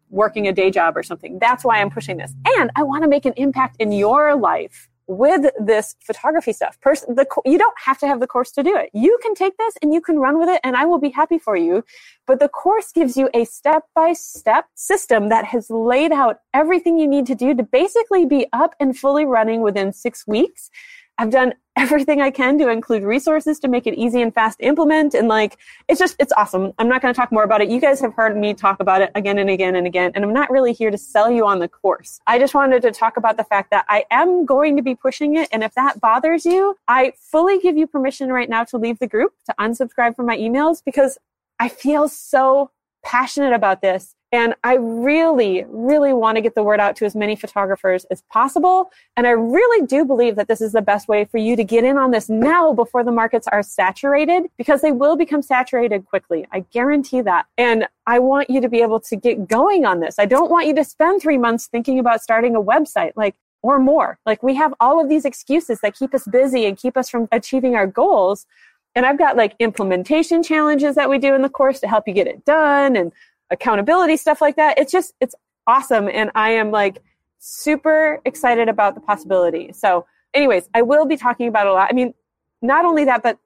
[0.10, 1.40] working a day job or something.
[1.40, 2.34] That's why I'm pushing this.
[2.58, 6.80] And I want to make an impact in your life with this photography stuff.
[6.82, 8.90] Pers- the, you don't have to have the course to do it.
[8.94, 11.38] You can take this and you can run with it and I will be happy
[11.38, 11.84] for you.
[12.26, 16.98] But the course gives you a step by step system that has laid out everything
[16.98, 20.70] you need to do to basically be up and fully running within six weeks
[21.18, 24.66] I've done everything I can to include resources to make it easy and fast to
[24.66, 25.14] implement.
[25.14, 26.72] And like, it's just, it's awesome.
[26.78, 27.70] I'm not going to talk more about it.
[27.70, 30.12] You guys have heard me talk about it again and again and again.
[30.14, 32.20] And I'm not really here to sell you on the course.
[32.28, 35.36] I just wanted to talk about the fact that I am going to be pushing
[35.36, 35.50] it.
[35.52, 39.08] And if that bothers you, I fully give you permission right now to leave the
[39.08, 41.18] group, to unsubscribe from my emails because
[41.60, 42.72] I feel so
[43.04, 47.16] passionate about this and I really, really want to get the word out to as
[47.16, 48.92] many photographers as possible.
[49.16, 51.84] And I really do believe that this is the best way for you to get
[51.84, 56.48] in on this now before the markets are saturated because they will become saturated quickly.
[56.52, 57.46] I guarantee that.
[57.60, 60.18] And I want you to be able to get going on this.
[60.18, 63.12] I don't want you to spend three months thinking about starting a website.
[63.16, 64.20] Like, or more.
[64.26, 67.30] Like we have all of these excuses that keep us busy and keep us from
[67.32, 68.46] achieving our goals.
[68.94, 72.14] And I've got like implementation challenges that we do in the course to help you
[72.14, 73.14] get it done and
[73.54, 74.78] accountability stuff like that.
[74.78, 75.36] It's just, it's
[75.68, 76.10] awesome.
[76.10, 77.02] And I am like
[77.40, 79.72] super excited about the possibility.
[79.74, 81.90] So anyways, I will be talking about a lot.
[81.90, 82.14] I mean,
[82.62, 83.38] not only that, but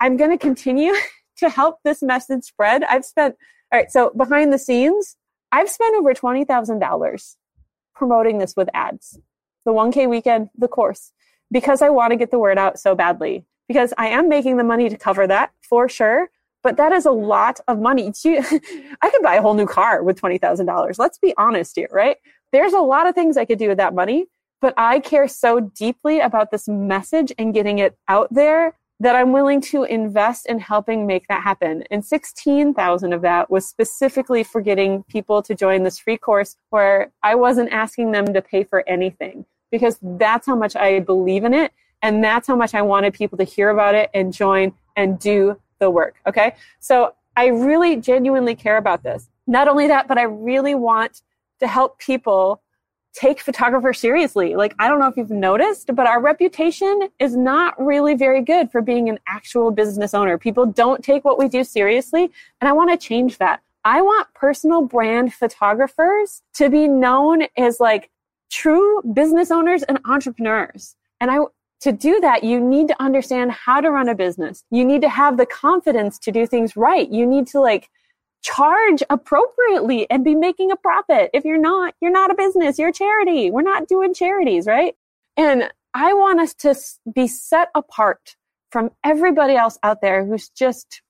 [0.00, 0.94] I'm going to continue
[1.38, 2.84] to help this message spread.
[2.84, 3.36] I've spent,
[3.72, 3.90] all right.
[3.90, 5.16] So behind the scenes,
[5.50, 7.36] I've spent over $20,000
[7.94, 9.18] promoting this with ads,
[9.64, 11.12] the 1K weekend, the course,
[11.50, 14.64] because I want to get the word out so badly because I am making the
[14.64, 16.30] money to cover that for sure.
[16.62, 18.12] But that is a lot of money.
[18.24, 20.98] I could buy a whole new car with $20,000.
[20.98, 22.16] Let's be honest here, right?
[22.52, 24.26] There's a lot of things I could do with that money,
[24.60, 29.32] but I care so deeply about this message and getting it out there that I'm
[29.32, 31.82] willing to invest in helping make that happen.
[31.90, 37.10] And 16,000 of that was specifically for getting people to join this free course where
[37.24, 41.52] I wasn't asking them to pay for anything because that's how much I believe in
[41.52, 41.72] it.
[42.00, 45.58] And that's how much I wanted people to hear about it and join and do
[45.82, 46.14] the work.
[46.26, 46.54] Okay.
[46.80, 49.28] So I really genuinely care about this.
[49.46, 51.22] Not only that, but I really want
[51.60, 52.62] to help people
[53.12, 54.54] take photographers seriously.
[54.54, 58.70] Like, I don't know if you've noticed, but our reputation is not really very good
[58.70, 60.38] for being an actual business owner.
[60.38, 62.30] People don't take what we do seriously.
[62.60, 63.60] And I want to change that.
[63.84, 68.10] I want personal brand photographers to be known as like
[68.50, 70.96] true business owners and entrepreneurs.
[71.20, 71.38] And I,
[71.82, 74.64] to do that, you need to understand how to run a business.
[74.70, 77.08] You need to have the confidence to do things right.
[77.10, 77.90] You need to like
[78.42, 81.30] charge appropriately and be making a profit.
[81.34, 83.50] If you're not, you're not a business, you're a charity.
[83.50, 84.94] We're not doing charities, right?
[85.36, 86.74] And I want us to
[87.12, 88.36] be set apart
[88.70, 91.02] from everybody else out there who's just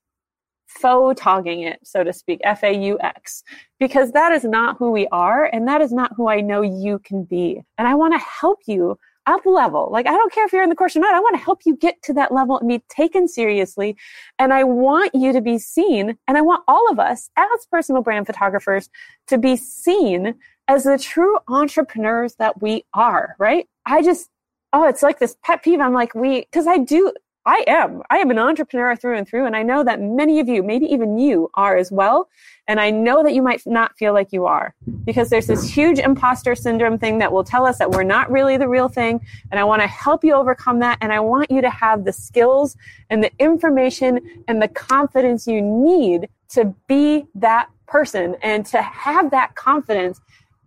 [0.67, 3.45] faux togging it, so to speak, F A U X,
[3.79, 6.99] because that is not who we are and that is not who I know you
[6.99, 7.63] can be.
[7.77, 9.89] And I want to help you up level.
[9.91, 11.15] Like, I don't care if you're in the course or not.
[11.15, 13.97] I want to help you get to that level and be taken seriously.
[14.39, 16.17] And I want you to be seen.
[16.27, 18.89] And I want all of us as personal brand photographers
[19.29, 20.35] to be seen
[20.69, 23.69] as the true entrepreneurs that we are, right?
[23.87, 24.29] I just,
[24.73, 25.81] oh, it's like this pet peeve.
[25.81, 27.13] I'm like, we, cause I do,
[27.45, 28.03] I am.
[28.09, 29.47] I am an entrepreneur through and through.
[29.47, 32.29] And I know that many of you, maybe even you are as well.
[32.69, 34.75] And I know that you might not feel like you are
[35.05, 38.57] because there's this huge imposter syndrome thing that will tell us that we're not really
[38.57, 39.21] the real thing.
[39.51, 40.99] And I want to help you overcome that.
[41.01, 42.77] And I want you to have the skills
[43.11, 49.33] and the information and the confidence you need to be that person and to have
[49.33, 50.21] that confidence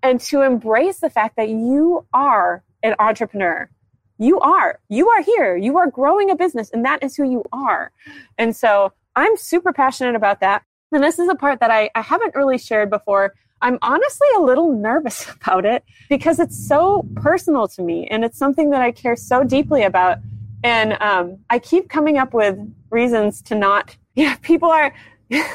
[0.04, 3.70] and to embrace the fact that you are an entrepreneur
[4.18, 4.80] you are.
[4.90, 5.58] You are here.
[5.58, 7.92] You are growing a business, and that is who you are.
[8.38, 10.64] And so I'm super passionate about that.
[10.92, 13.34] And this is a part that I, I haven't really shared before.
[13.62, 18.38] I'm honestly a little nervous about it because it's so personal to me and it's
[18.38, 20.20] something that I care so deeply about.
[20.64, 22.58] And um, I keep coming up with
[22.90, 24.94] reasons to not, yeah, people are.
[25.30, 25.48] Elizabeth,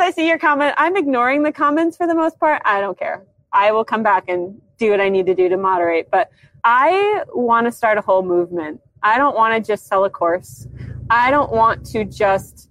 [0.00, 0.74] I see your comment.
[0.78, 2.62] I'm ignoring the comments for the most part.
[2.64, 3.24] I don't care.
[3.52, 6.10] I will come back and do what I need to do to moderate.
[6.10, 6.30] But
[6.64, 8.80] I want to start a whole movement.
[9.02, 10.66] I don't want to just sell a course.
[11.10, 12.70] I don't want to just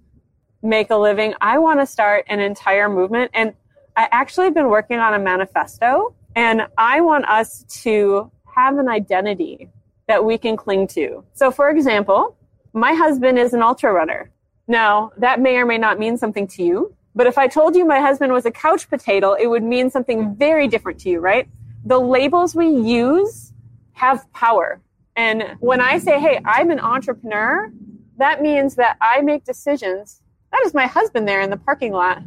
[0.62, 1.34] make a living.
[1.40, 3.30] I want to start an entire movement.
[3.34, 3.54] And
[3.96, 8.88] I actually have been working on a manifesto and I want us to have an
[8.88, 9.68] identity
[10.06, 11.24] that we can cling to.
[11.34, 12.36] So, for example,
[12.72, 14.30] my husband is an ultra runner.
[14.66, 17.84] Now, that may or may not mean something to you, but if I told you
[17.84, 21.48] my husband was a couch potato, it would mean something very different to you, right?
[21.88, 23.54] The labels we use
[23.92, 24.82] have power.
[25.16, 27.72] And when I say, hey, I'm an entrepreneur,
[28.18, 30.20] that means that I make decisions.
[30.52, 32.22] That is my husband there in the parking lot.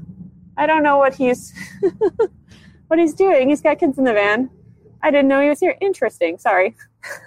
[0.57, 1.53] I don't know what he's
[2.87, 3.49] what he's doing.
[3.49, 4.49] He's got kids in the van.
[5.03, 5.77] I didn't know he was here.
[5.79, 6.39] Interesting.
[6.39, 6.75] Sorry.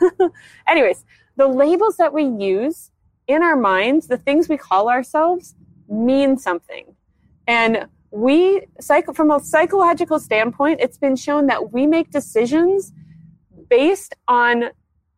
[0.69, 1.05] Anyways,
[1.37, 2.91] the labels that we use
[3.29, 5.55] in our minds, the things we call ourselves,
[5.89, 6.97] mean something.
[7.47, 8.63] And we,
[9.13, 12.93] from a psychological standpoint, it's been shown that we make decisions
[13.69, 14.67] based on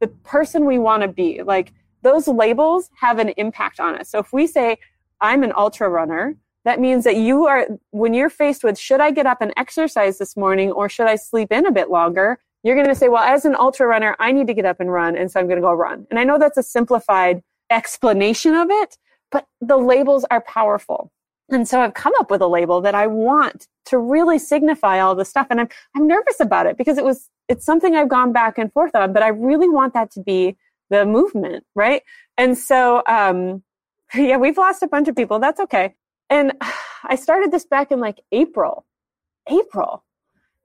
[0.00, 1.42] the person we want to be.
[1.42, 4.08] Like those labels have an impact on us.
[4.08, 4.78] So if we say,
[5.20, 9.10] I'm an ultra runner, that means that you are, when you're faced with, should I
[9.10, 12.38] get up and exercise this morning or should I sleep in a bit longer?
[12.62, 14.90] You're going to say, well, as an ultra runner, I need to get up and
[14.90, 15.16] run.
[15.16, 16.06] And so I'm going to go run.
[16.10, 18.96] And I know that's a simplified explanation of it,
[19.30, 21.12] but the labels are powerful.
[21.48, 25.14] And so I've come up with a label that I want to really signify all
[25.14, 25.46] the stuff.
[25.50, 28.72] And I'm, I'm nervous about it because it was, it's something I've gone back and
[28.72, 30.56] forth on, but I really want that to be
[30.90, 32.02] the movement, right?
[32.36, 33.62] And so, um,
[34.14, 35.38] yeah, we've lost a bunch of people.
[35.38, 35.94] That's okay.
[36.30, 36.52] And
[37.04, 38.84] I started this back in like April,
[39.48, 40.04] April.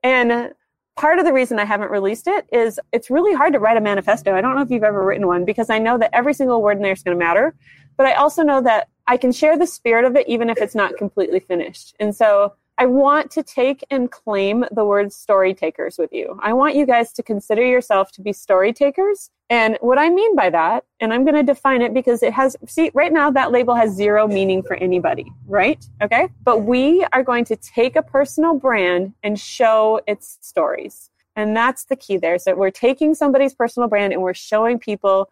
[0.02, 0.52] And
[0.96, 3.80] part of the reason I haven't released it is it's really hard to write a
[3.80, 4.34] manifesto.
[4.34, 6.76] I don't know if you've ever written one because I know that every single word
[6.76, 7.54] in there is going to matter.
[7.96, 10.74] But I also know that I can share the spirit of it even if it's
[10.74, 11.94] not completely finished.
[12.00, 16.36] And so I want to take and claim the word story takers with you.
[16.42, 19.30] I want you guys to consider yourself to be story takers.
[19.48, 22.56] And what I mean by that, and I'm going to define it because it has,
[22.66, 25.86] see, right now that label has zero meaning for anybody, right?
[26.02, 26.26] Okay.
[26.42, 31.08] But we are going to take a personal brand and show its stories.
[31.36, 32.36] And that's the key there.
[32.36, 35.30] So we're taking somebody's personal brand and we're showing people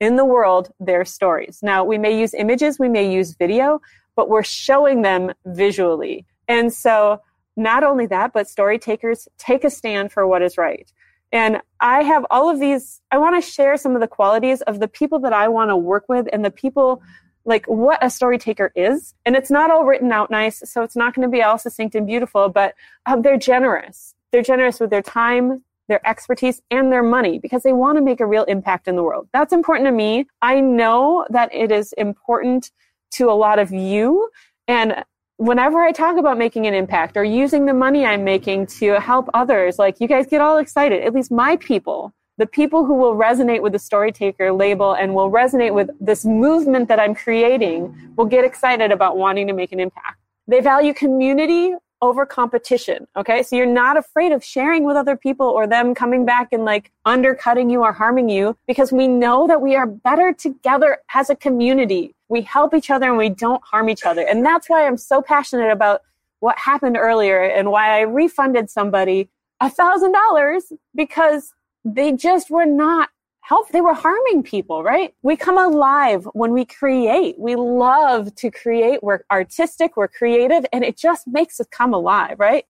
[0.00, 1.60] in the world their stories.
[1.62, 3.80] Now, we may use images, we may use video,
[4.16, 6.26] but we're showing them visually.
[6.50, 7.22] And so,
[7.56, 10.92] not only that, but story takers take a stand for what is right.
[11.30, 14.80] And I have all of these, I want to share some of the qualities of
[14.80, 17.02] the people that I want to work with and the people
[17.44, 19.14] like what a story taker is.
[19.24, 21.94] And it's not all written out nice, so it's not going to be all succinct
[21.94, 22.74] and beautiful, but
[23.06, 24.14] um, they're generous.
[24.32, 28.20] They're generous with their time, their expertise, and their money because they want to make
[28.20, 29.28] a real impact in the world.
[29.32, 30.26] That's important to me.
[30.42, 32.72] I know that it is important
[33.12, 34.30] to a lot of you.
[34.68, 35.04] And
[35.40, 39.30] whenever I talk about making an impact or using the money I'm making to help
[39.32, 43.14] others, like you guys get all excited, at least my people, the people who will
[43.14, 48.12] resonate with the story taker label and will resonate with this movement that I'm creating
[48.16, 50.18] will get excited about wanting to make an impact.
[50.46, 53.06] They value community over competition.
[53.16, 53.42] Okay.
[53.42, 56.90] So you're not afraid of sharing with other people or them coming back and like
[57.04, 61.36] undercutting you or harming you because we know that we are better together as a
[61.36, 62.14] community.
[62.28, 64.22] We help each other and we don't harm each other.
[64.22, 66.02] And that's why I'm so passionate about
[66.40, 69.28] what happened earlier and why I refunded somebody
[69.60, 71.52] a thousand dollars because
[71.84, 73.10] they just were not
[73.42, 75.14] help they were harming people right?
[75.22, 77.38] We come alive when we create.
[77.38, 79.02] We love to create.
[79.02, 82.64] We're artistic we're creative and it just makes us come alive right?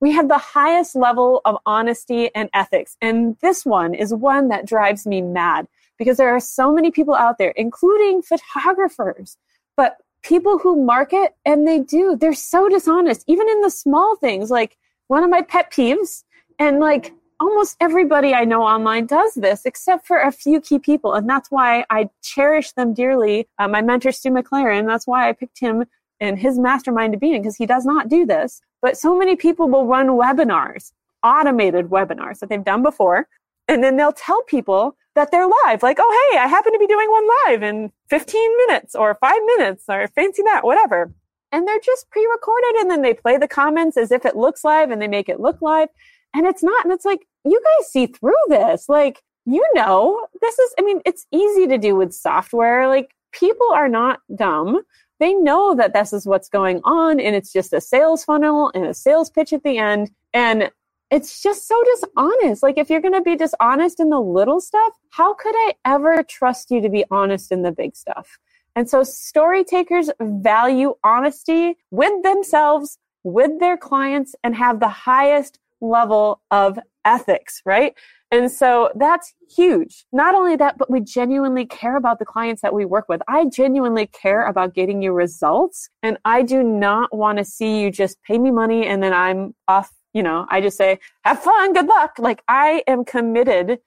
[0.00, 2.96] We have the highest level of honesty and ethics.
[3.02, 5.66] And this one is one that drives me mad
[5.98, 9.36] because there are so many people out there including photographers
[9.76, 14.50] but people who market and they do they're so dishonest even in the small things
[14.50, 14.76] like
[15.08, 16.24] one of my pet peeves
[16.58, 21.14] and like almost everybody I know online does this, except for a few key people.
[21.14, 23.48] And that's why I cherish them dearly.
[23.58, 25.84] Uh, my mentor, Stu McLaren, that's why I picked him
[26.20, 28.60] and his mastermind to be in, because he does not do this.
[28.82, 30.92] But so many people will run webinars,
[31.24, 33.26] automated webinars that they've done before.
[33.68, 36.86] And then they'll tell people that they're live, like, oh, hey, I happen to be
[36.86, 41.12] doing one live in 15 minutes or five minutes or fancy that, whatever.
[41.52, 44.62] And they're just pre recorded and then they play the comments as if it looks
[44.62, 45.88] live and they make it look live.
[46.34, 46.84] And it's not.
[46.84, 48.88] And it's like, you guys see through this.
[48.88, 52.88] Like, you know, this is, I mean, it's easy to do with software.
[52.88, 54.82] Like, people are not dumb.
[55.18, 58.86] They know that this is what's going on and it's just a sales funnel and
[58.86, 60.10] a sales pitch at the end.
[60.32, 60.70] And
[61.10, 62.62] it's just so dishonest.
[62.62, 66.22] Like, if you're going to be dishonest in the little stuff, how could I ever
[66.22, 68.38] trust you to be honest in the big stuff?
[68.76, 75.58] And so, story takers value honesty with themselves, with their clients, and have the highest
[75.80, 77.94] level of ethics, right?
[78.32, 80.04] And so that's huge.
[80.12, 83.20] Not only that, but we genuinely care about the clients that we work with.
[83.26, 85.88] I genuinely care about getting you results.
[86.02, 89.54] And I do not want to see you just pay me money and then I'm
[89.66, 89.90] off.
[90.12, 92.14] You know, I just say, have fun, good luck.
[92.18, 93.78] Like I am committed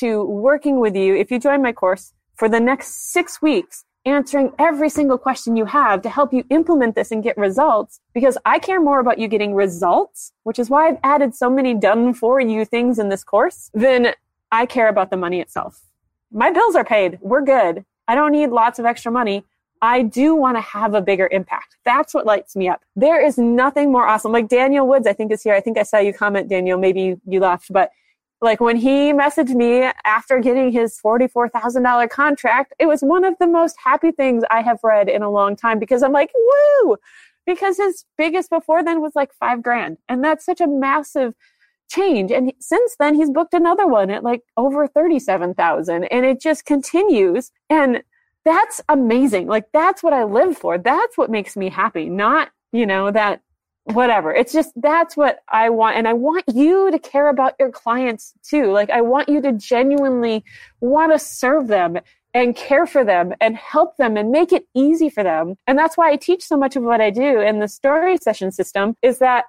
[0.00, 4.52] to working with you if you join my course for the next six weeks answering
[4.58, 8.58] every single question you have to help you implement this and get results because I
[8.58, 12.40] care more about you getting results, which is why I've added so many done for
[12.40, 14.14] you things in this course than
[14.50, 15.80] I care about the money itself.
[16.32, 17.18] My bills are paid.
[17.20, 17.84] We're good.
[18.08, 19.44] I don't need lots of extra money.
[19.80, 21.76] I do want to have a bigger impact.
[21.84, 22.82] That's what lights me up.
[22.94, 24.30] There is nothing more awesome.
[24.30, 25.54] Like Daniel Woods, I think is here.
[25.54, 26.78] I think I saw you comment, Daniel.
[26.78, 27.90] Maybe you left, but
[28.42, 33.46] like when he messaged me after getting his $44,000 contract, it was one of the
[33.46, 36.96] most happy things I have read in a long time because I'm like, woo!
[37.46, 39.98] Because his biggest before then was like five grand.
[40.08, 41.34] And that's such a massive
[41.88, 42.32] change.
[42.32, 47.52] And since then, he's booked another one at like over 37,000 and it just continues.
[47.70, 48.02] And
[48.44, 49.46] that's amazing.
[49.46, 50.78] Like that's what I live for.
[50.78, 52.08] That's what makes me happy.
[52.08, 53.40] Not, you know, that
[53.84, 54.32] whatever.
[54.32, 55.96] It's just that's what I want.
[55.96, 58.70] And I want you to care about your clients too.
[58.70, 60.44] Like I want you to genuinely
[60.80, 61.98] want to serve them
[62.34, 65.56] and care for them and help them and make it easy for them.
[65.66, 68.52] And that's why I teach so much of what I do in the story session
[68.52, 69.44] system is that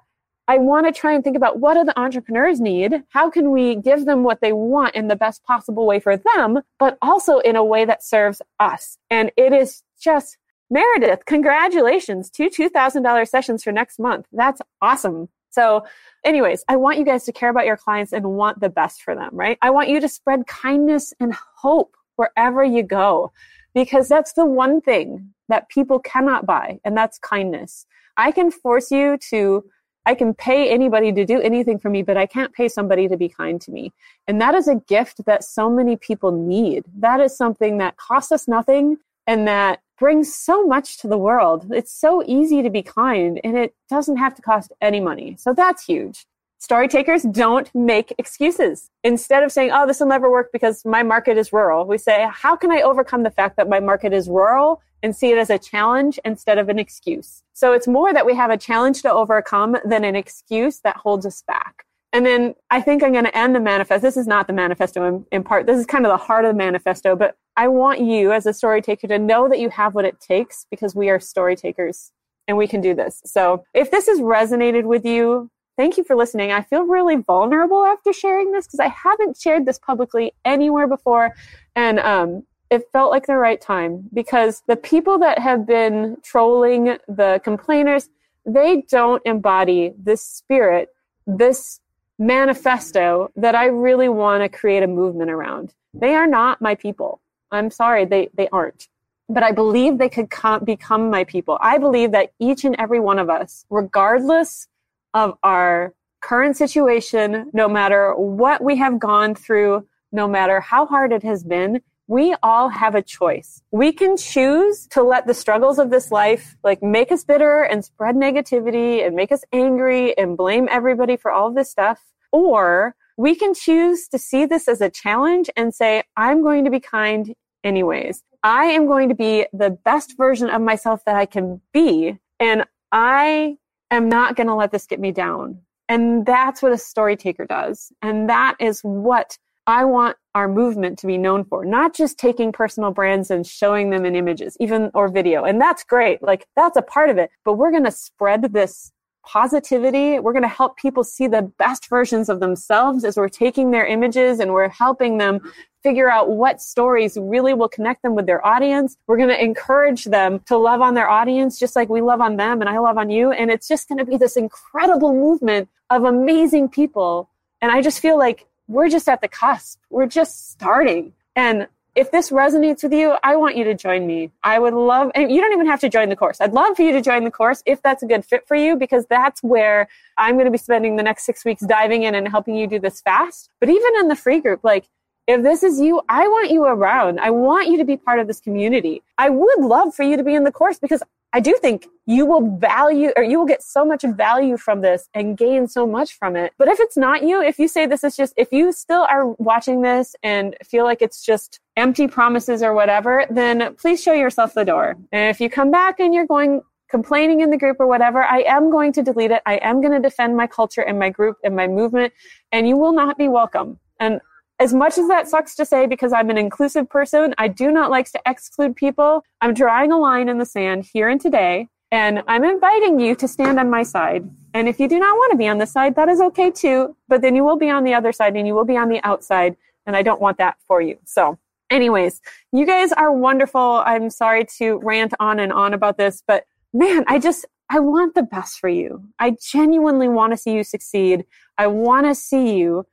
[0.46, 3.02] I want to try and think about what do the entrepreneurs need?
[3.08, 6.60] How can we give them what they want in the best possible way for them,
[6.78, 8.98] but also in a way that serves us?
[9.08, 10.36] And it is just
[10.74, 12.28] Meredith, congratulations.
[12.28, 14.26] Two $2,000 sessions for next month.
[14.32, 15.28] That's awesome.
[15.50, 15.86] So,
[16.24, 19.14] anyways, I want you guys to care about your clients and want the best for
[19.14, 19.56] them, right?
[19.62, 23.30] I want you to spread kindness and hope wherever you go
[23.72, 27.86] because that's the one thing that people cannot buy, and that's kindness.
[28.16, 29.64] I can force you to,
[30.06, 33.16] I can pay anybody to do anything for me, but I can't pay somebody to
[33.16, 33.92] be kind to me.
[34.26, 36.82] And that is a gift that so many people need.
[36.98, 38.96] That is something that costs us nothing
[39.28, 41.70] and that brings so much to the world.
[41.72, 45.36] It's so easy to be kind and it doesn't have to cost any money.
[45.38, 46.26] So that's huge.
[46.58, 48.90] Story takers don't make excuses.
[49.02, 52.26] Instead of saying, oh, this will never work because my market is rural, we say,
[52.32, 55.50] how can I overcome the fact that my market is rural and see it as
[55.50, 57.42] a challenge instead of an excuse?
[57.52, 61.26] So it's more that we have a challenge to overcome than an excuse that holds
[61.26, 61.84] us back.
[62.14, 64.00] And then I think I'm going to end the manifest.
[64.00, 65.66] This is not the manifesto in, in, part.
[65.66, 68.52] This is kind of the heart of the manifesto, but I want you as a
[68.52, 72.12] story taker to know that you have what it takes because we are story takers
[72.46, 73.20] and we can do this.
[73.26, 76.52] So if this has resonated with you, thank you for listening.
[76.52, 81.34] I feel really vulnerable after sharing this because I haven't shared this publicly anywhere before.
[81.74, 86.96] And, um, it felt like the right time because the people that have been trolling
[87.06, 88.08] the complainers,
[88.46, 90.88] they don't embody this spirit,
[91.26, 91.80] this
[92.18, 95.74] manifesto that I really want to create a movement around.
[95.92, 97.20] They are not my people.
[97.50, 98.88] I'm sorry, they, they aren't.
[99.28, 101.58] But I believe they could come, become my people.
[101.60, 104.68] I believe that each and every one of us, regardless
[105.14, 111.12] of our current situation, no matter what we have gone through, no matter how hard
[111.12, 113.62] it has been, we all have a choice.
[113.70, 117.84] We can choose to let the struggles of this life like make us bitter and
[117.84, 122.00] spread negativity and make us angry and blame everybody for all of this stuff.
[122.30, 126.70] Or we can choose to see this as a challenge and say, I'm going to
[126.70, 128.22] be kind anyways.
[128.42, 132.18] I am going to be the best version of myself that I can be.
[132.38, 133.56] And I
[133.90, 135.60] am not going to let this get me down.
[135.88, 137.92] And that's what a story taker does.
[138.02, 142.52] And that is what I want our movement to be known for, not just taking
[142.52, 145.44] personal brands and showing them in images, even or video.
[145.44, 146.22] And that's great.
[146.22, 148.92] Like that's a part of it, but we're going to spread this
[149.24, 150.18] positivity.
[150.18, 153.86] We're going to help people see the best versions of themselves as we're taking their
[153.86, 155.40] images and we're helping them
[155.82, 158.96] figure out what stories really will connect them with their audience.
[159.06, 162.36] We're going to encourage them to love on their audience just like we love on
[162.36, 163.32] them and I love on you.
[163.32, 167.30] And it's just going to be this incredible movement of amazing people.
[167.62, 169.80] And I just feel like we're just at the cusp.
[169.90, 171.12] We're just starting.
[171.36, 174.32] And if this resonates with you, I want you to join me.
[174.42, 176.40] I would love, and you don't even have to join the course.
[176.40, 178.76] I'd love for you to join the course if that's a good fit for you,
[178.76, 179.86] because that's where
[180.18, 182.80] I'm going to be spending the next six weeks diving in and helping you do
[182.80, 183.48] this fast.
[183.60, 184.86] But even in the free group, like,
[185.26, 187.20] if this is you, I want you around.
[187.20, 189.02] I want you to be part of this community.
[189.16, 191.02] I would love for you to be in the course because
[191.34, 195.08] I do think you will value or you will get so much value from this
[195.14, 196.52] and gain so much from it.
[196.58, 199.26] But if it's not you, if you say this is just, if you still are
[199.32, 204.54] watching this and feel like it's just empty promises or whatever, then please show yourself
[204.54, 204.94] the door.
[205.10, 208.42] And if you come back and you're going, complaining in the group or whatever, I
[208.42, 209.42] am going to delete it.
[209.44, 212.12] I am going to defend my culture and my group and my movement,
[212.52, 213.80] and you will not be welcome.
[213.98, 214.20] And
[214.60, 217.90] as much as that sucks to say because I'm an inclusive person, I do not
[217.90, 219.24] like to exclude people.
[219.40, 223.26] I'm drawing a line in the sand here and today, and I'm inviting you to
[223.26, 224.28] stand on my side.
[224.52, 226.96] And if you do not want to be on the side, that is okay too,
[227.08, 229.02] but then you will be on the other side and you will be on the
[229.02, 230.98] outside And I don't want that for you.
[231.04, 231.38] So
[231.70, 232.20] anyways,
[232.52, 233.82] you guys are wonderful.
[233.84, 238.14] I'm sorry to rant on and on about this, but man, I just, I want
[238.14, 239.04] the best for you.
[239.18, 241.24] I genuinely want to see you succeed.
[241.58, 242.86] I want to see you.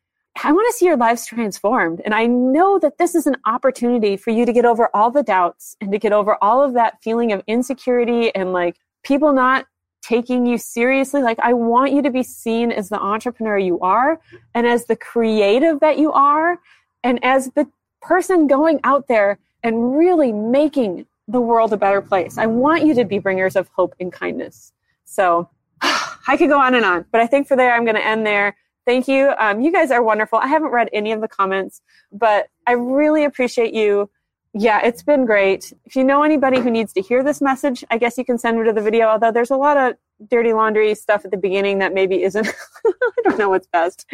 [0.43, 2.01] I want to see your lives transformed.
[2.03, 5.23] And I know that this is an opportunity for you to get over all the
[5.23, 9.65] doubts and to get over all of that feeling of insecurity and like people not
[10.01, 11.21] taking you seriously.
[11.21, 14.19] Like, I want you to be seen as the entrepreneur you are
[14.55, 16.59] and as the creative that you are
[17.03, 17.67] and as the
[18.01, 22.37] person going out there and really making the world a better place.
[22.37, 24.73] I want you to be bringers of hope and kindness.
[25.05, 25.49] So
[25.81, 28.25] I could go on and on, but I think for there, I'm going to end
[28.25, 28.55] there.
[28.91, 29.31] Thank you.
[29.39, 30.37] Um, you guys are wonderful.
[30.37, 31.81] I haven't read any of the comments,
[32.11, 34.09] but I really appreciate you
[34.53, 35.71] yeah, it's been great.
[35.85, 38.57] If you know anybody who needs to hear this message, I guess you can send
[38.57, 39.95] them to the video, although there's a lot of
[40.29, 42.47] dirty laundry stuff at the beginning that maybe isn't,
[42.85, 44.05] I don't know what's best.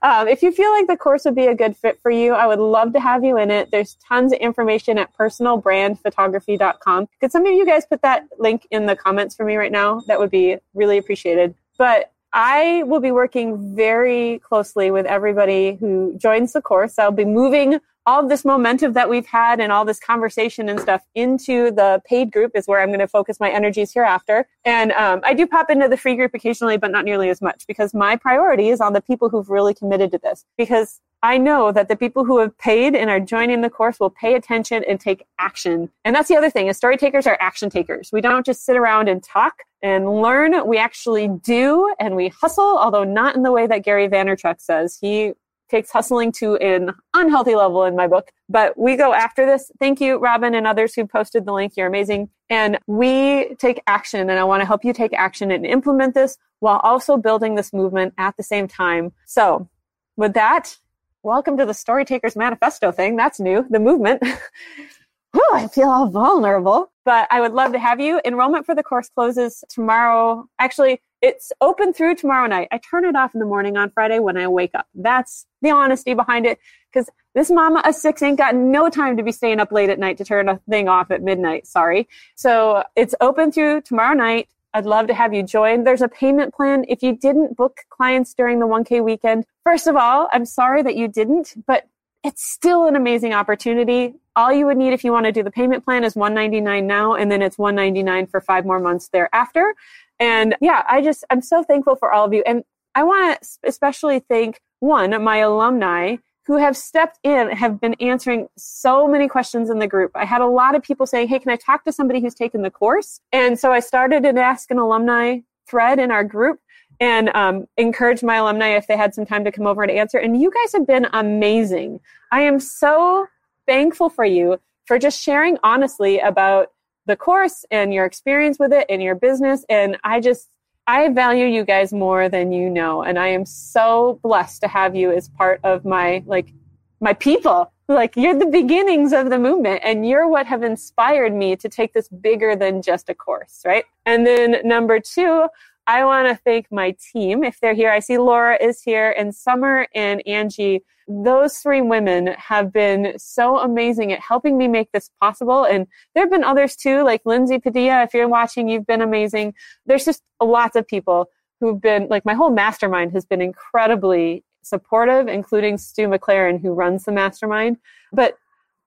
[0.00, 2.46] Um, if you feel like the course would be a good fit for you, I
[2.46, 3.70] would love to have you in it.
[3.70, 7.08] There's tons of information at personalbrandphotography.com.
[7.20, 10.00] Could some of you guys put that link in the comments for me right now?
[10.06, 11.54] That would be really appreciated.
[11.76, 16.98] But I will be working very closely with everybody who joins the course.
[16.98, 21.02] I'll be moving all this momentum that we've had and all this conversation and stuff
[21.14, 24.48] into the paid group is where I'm going to focus my energies hereafter.
[24.64, 27.64] And um, I do pop into the free group occasionally, but not nearly as much
[27.66, 30.44] because my priority is on the people who've really committed to this.
[30.56, 34.10] Because I know that the people who have paid and are joining the course will
[34.10, 35.90] pay attention and take action.
[36.04, 38.10] And that's the other thing is story takers are action takers.
[38.12, 40.66] We don't just sit around and talk and learn.
[40.66, 44.98] We actually do and we hustle, although not in the way that Gary Vaynerchuk says.
[45.00, 45.34] He
[45.72, 48.30] takes hustling to an unhealthy level in my book.
[48.48, 49.70] But we go after this.
[49.80, 51.76] Thank you, Robin, and others who posted the link.
[51.76, 52.28] You're amazing.
[52.50, 56.36] And we take action, and I want to help you take action and implement this
[56.60, 59.12] while also building this movement at the same time.
[59.24, 59.68] So,
[60.16, 60.76] with that,
[61.24, 63.14] welcome to the Storytakers Manifesto thing.
[63.14, 64.22] That's new, the movement.
[65.32, 68.20] Whew, I feel all vulnerable, but I would love to have you.
[68.24, 70.46] Enrollment for the course closes tomorrow.
[70.58, 72.68] Actually, it's open through tomorrow night.
[72.72, 74.86] I turn it off in the morning on Friday when I wake up.
[74.94, 76.58] That's the honesty behind it.
[76.92, 79.98] Because this mama of six ain't got no time to be staying up late at
[79.98, 81.66] night to turn a thing off at midnight.
[81.66, 82.08] Sorry.
[82.34, 84.48] So it's open through tomorrow night.
[84.74, 85.84] I'd love to have you join.
[85.84, 86.84] There's a payment plan.
[86.88, 90.96] If you didn't book clients during the 1K weekend, first of all, I'm sorry that
[90.96, 91.86] you didn't, but
[92.24, 94.14] it's still an amazing opportunity.
[94.36, 97.14] All you would need if you want to do the payment plan is 199 now,
[97.14, 99.74] and then it's 199 for five more months thereafter.
[100.18, 102.42] And yeah, I just, I'm so thankful for all of you.
[102.46, 102.64] And
[102.94, 108.48] I want to especially thank one, my alumni who have stepped in, have been answering
[108.56, 110.10] so many questions in the group.
[110.14, 112.62] I had a lot of people saying, Hey, can I talk to somebody who's taken
[112.62, 113.20] the course?
[113.32, 115.38] And so I started an Ask an Alumni
[115.68, 116.58] thread in our group
[117.00, 120.18] and um, encouraged my alumni if they had some time to come over and answer.
[120.18, 122.00] And you guys have been amazing.
[122.30, 123.26] I am so
[123.66, 126.68] thankful for you for just sharing honestly about
[127.06, 129.64] the course and your experience with it and your business.
[129.68, 130.48] And I just,
[130.86, 133.02] I value you guys more than you know.
[133.02, 136.52] And I am so blessed to have you as part of my, like,
[137.00, 137.72] my people.
[137.88, 141.92] Like, you're the beginnings of the movement and you're what have inspired me to take
[141.92, 143.84] this bigger than just a course, right?
[144.06, 145.48] And then number two,
[145.86, 147.42] I want to thank my team.
[147.42, 152.28] If they're here, I see Laura is here and Summer and Angie those three women
[152.38, 155.64] have been so amazing at helping me make this possible.
[155.64, 158.02] And there have been others too, like Lindsay Padilla.
[158.02, 159.54] If you're watching, you've been amazing.
[159.86, 161.28] There's just lots of people
[161.60, 167.04] who've been like my whole mastermind has been incredibly supportive, including Stu McLaren, who runs
[167.04, 167.78] the mastermind.
[168.12, 168.36] But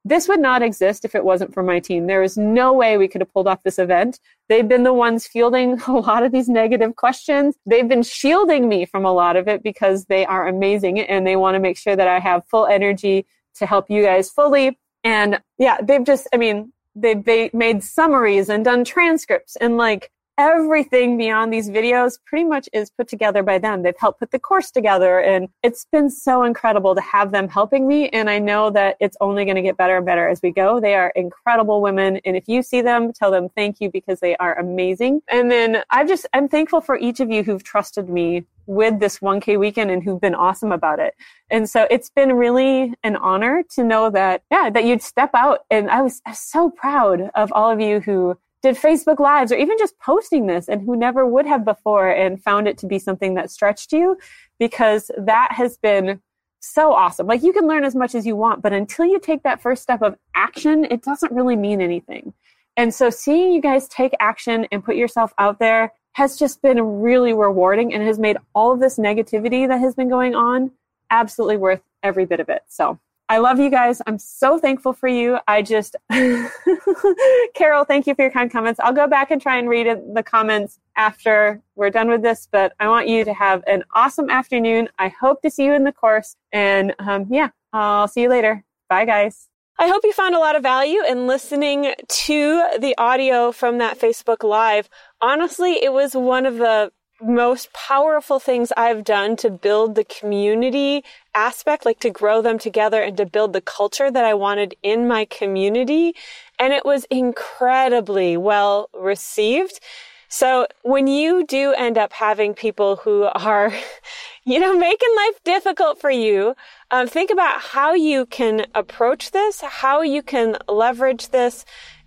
[0.08, 2.06] this would not exist if it wasn't for my team.
[2.06, 4.20] There is no way we could have pulled off this event.
[4.48, 7.56] They've been the ones fielding a lot of these negative questions.
[7.66, 11.36] They've been shielding me from a lot of it because they are amazing and they
[11.36, 13.26] want to make sure that I have full energy
[13.56, 14.78] to help you guys fully.
[15.04, 21.18] And yeah, they've just, I mean, they've made summaries and done transcripts and like everything
[21.18, 23.84] beyond these videos pretty much is put together by them.
[23.84, 27.88] They've helped put the course together and it's been so incredible to have them helping
[27.88, 28.10] me.
[28.10, 30.80] And I know that it's only going to get better and better as we go.
[30.80, 32.20] They are incredible women.
[32.26, 35.22] And if you see them, tell them thank you because they are amazing.
[35.30, 39.20] And then I just, I'm thankful for each of you who've trusted me with this
[39.20, 41.14] 1K weekend and who've been awesome about it.
[41.50, 45.60] And so it's been really an honor to know that, yeah, that you'd step out.
[45.70, 49.52] And I was, I was so proud of all of you who did Facebook Lives
[49.52, 52.88] or even just posting this and who never would have before and found it to
[52.88, 54.18] be something that stretched you
[54.58, 56.20] because that has been
[56.62, 57.28] so awesome.
[57.28, 59.84] Like you can learn as much as you want, but until you take that first
[59.84, 62.34] step of action, it doesn't really mean anything.
[62.76, 66.82] And so seeing you guys take action and put yourself out there has just been
[67.02, 70.72] really rewarding and has made all of this negativity that has been going on
[71.12, 72.64] absolutely worth every bit of it.
[72.68, 74.02] So I love you guys.
[74.06, 75.40] I'm so thankful for you.
[75.48, 75.96] I just,
[77.56, 78.80] Carol, thank you for your kind comments.
[78.80, 82.74] I'll go back and try and read the comments after we're done with this, but
[82.80, 84.90] I want you to have an awesome afternoon.
[85.00, 86.36] I hope to see you in the course.
[86.52, 88.64] And um, yeah, I'll see you later.
[88.90, 89.50] Bye, guys.
[89.78, 94.00] I hope you found a lot of value in listening to the audio from that
[94.00, 94.88] Facebook Live.
[95.20, 96.92] Honestly, it was one of the
[97.22, 101.04] most powerful things I've done to build the community
[101.34, 105.08] aspect, like to grow them together and to build the culture that I wanted in
[105.08, 106.16] my community.
[106.60, 109.80] And it was incredibly well received.
[110.28, 113.72] So when you do end up having people who are,
[114.44, 116.56] you know, making life difficult for you,
[116.92, 121.66] um, think about how you can approach this, how you can leverage this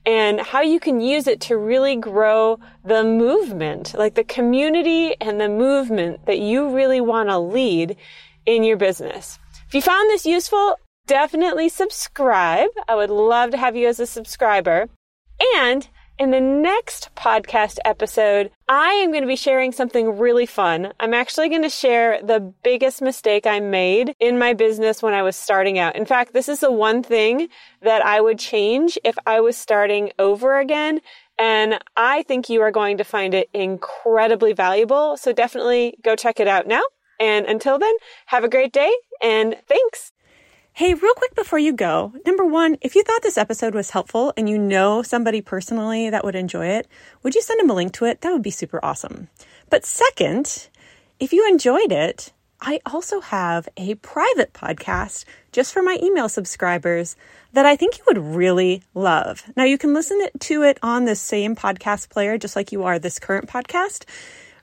[0.08, 5.38] and how you can use it to really grow the movement, like the community and
[5.38, 7.94] the movement that you really want to lead
[8.46, 9.38] in your business.
[9.66, 12.70] If you found this useful, definitely subscribe.
[12.88, 14.88] I would love to have you as a subscriber.
[15.56, 15.86] And
[16.18, 20.92] in the next podcast episode, I am going to be sharing something really fun.
[20.98, 25.22] I'm actually going to share the biggest mistake I made in my business when I
[25.22, 25.94] was starting out.
[25.94, 27.48] In fact, this is the one thing
[27.82, 31.00] that I would change if I was starting over again.
[31.38, 35.16] And I think you are going to find it incredibly valuable.
[35.16, 36.82] So definitely go check it out now.
[37.20, 37.94] And until then,
[38.26, 38.92] have a great day
[39.22, 40.12] and thanks.
[40.78, 44.32] Hey, real quick before you go, number one, if you thought this episode was helpful
[44.36, 46.86] and you know somebody personally that would enjoy it,
[47.24, 48.20] would you send them a link to it?
[48.20, 49.26] That would be super awesome.
[49.70, 50.68] But second,
[51.18, 57.16] if you enjoyed it, I also have a private podcast just for my email subscribers
[57.54, 59.42] that I think you would really love.
[59.56, 63.00] Now, you can listen to it on the same podcast player, just like you are
[63.00, 64.04] this current podcast,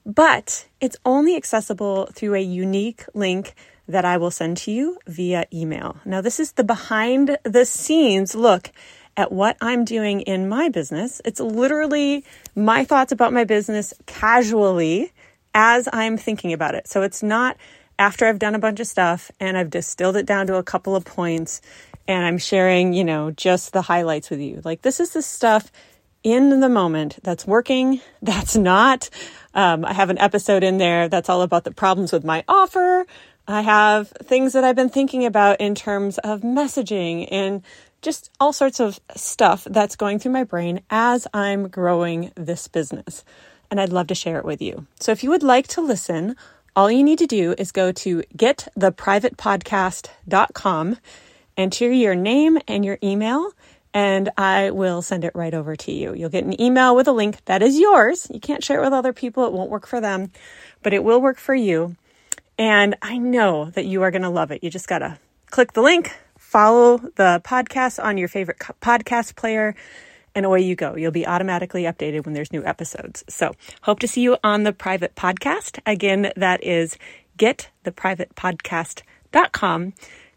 [0.06, 3.54] but it's only accessible through a unique link
[3.88, 5.98] that I will send to you via email.
[6.06, 8.72] Now, this is the behind the scenes look
[9.18, 11.22] at what I'm doing in my business.
[11.24, 12.26] It's literally
[12.56, 15.14] my thoughts about my business casually
[15.54, 16.88] as I'm thinking about it.
[16.88, 17.58] So it's not
[17.98, 20.96] after I've done a bunch of stuff and I've distilled it down to a couple
[20.96, 21.62] of points
[22.08, 24.62] and I'm sharing, you know, just the highlights with you.
[24.64, 25.72] Like this is the stuff
[26.24, 29.10] in the moment that's working, that's not.
[29.54, 33.06] Um, I have an episode in there that's all about the problems with my offer.
[33.48, 37.62] I have things that I've been thinking about in terms of messaging and
[38.02, 43.24] just all sorts of stuff that's going through my brain as I'm growing this business.
[43.70, 44.86] And I'd love to share it with you.
[45.00, 46.36] So if you would like to listen,
[46.76, 50.98] all you need to do is go to gettheprivatepodcast.com,
[51.58, 53.52] enter your name and your email,
[53.94, 56.14] and I will send it right over to you.
[56.14, 58.28] You'll get an email with a link that is yours.
[58.32, 60.32] You can't share it with other people, it won't work for them,
[60.84, 61.96] but it will work for you.
[62.58, 64.64] And I know that you are going to love it.
[64.64, 65.18] You just got to
[65.50, 69.76] click the link, follow the podcast on your favorite podcast player,
[70.34, 70.96] and away you go.
[70.96, 73.24] You'll be automatically updated when there's new episodes.
[73.30, 75.80] So, hope to see you on the private podcast.
[75.86, 76.98] Again, that is
[77.38, 79.94] gettheprivatepodcast.com.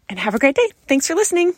[0.09, 0.69] And have a great day.
[0.87, 1.53] Thanks for listening.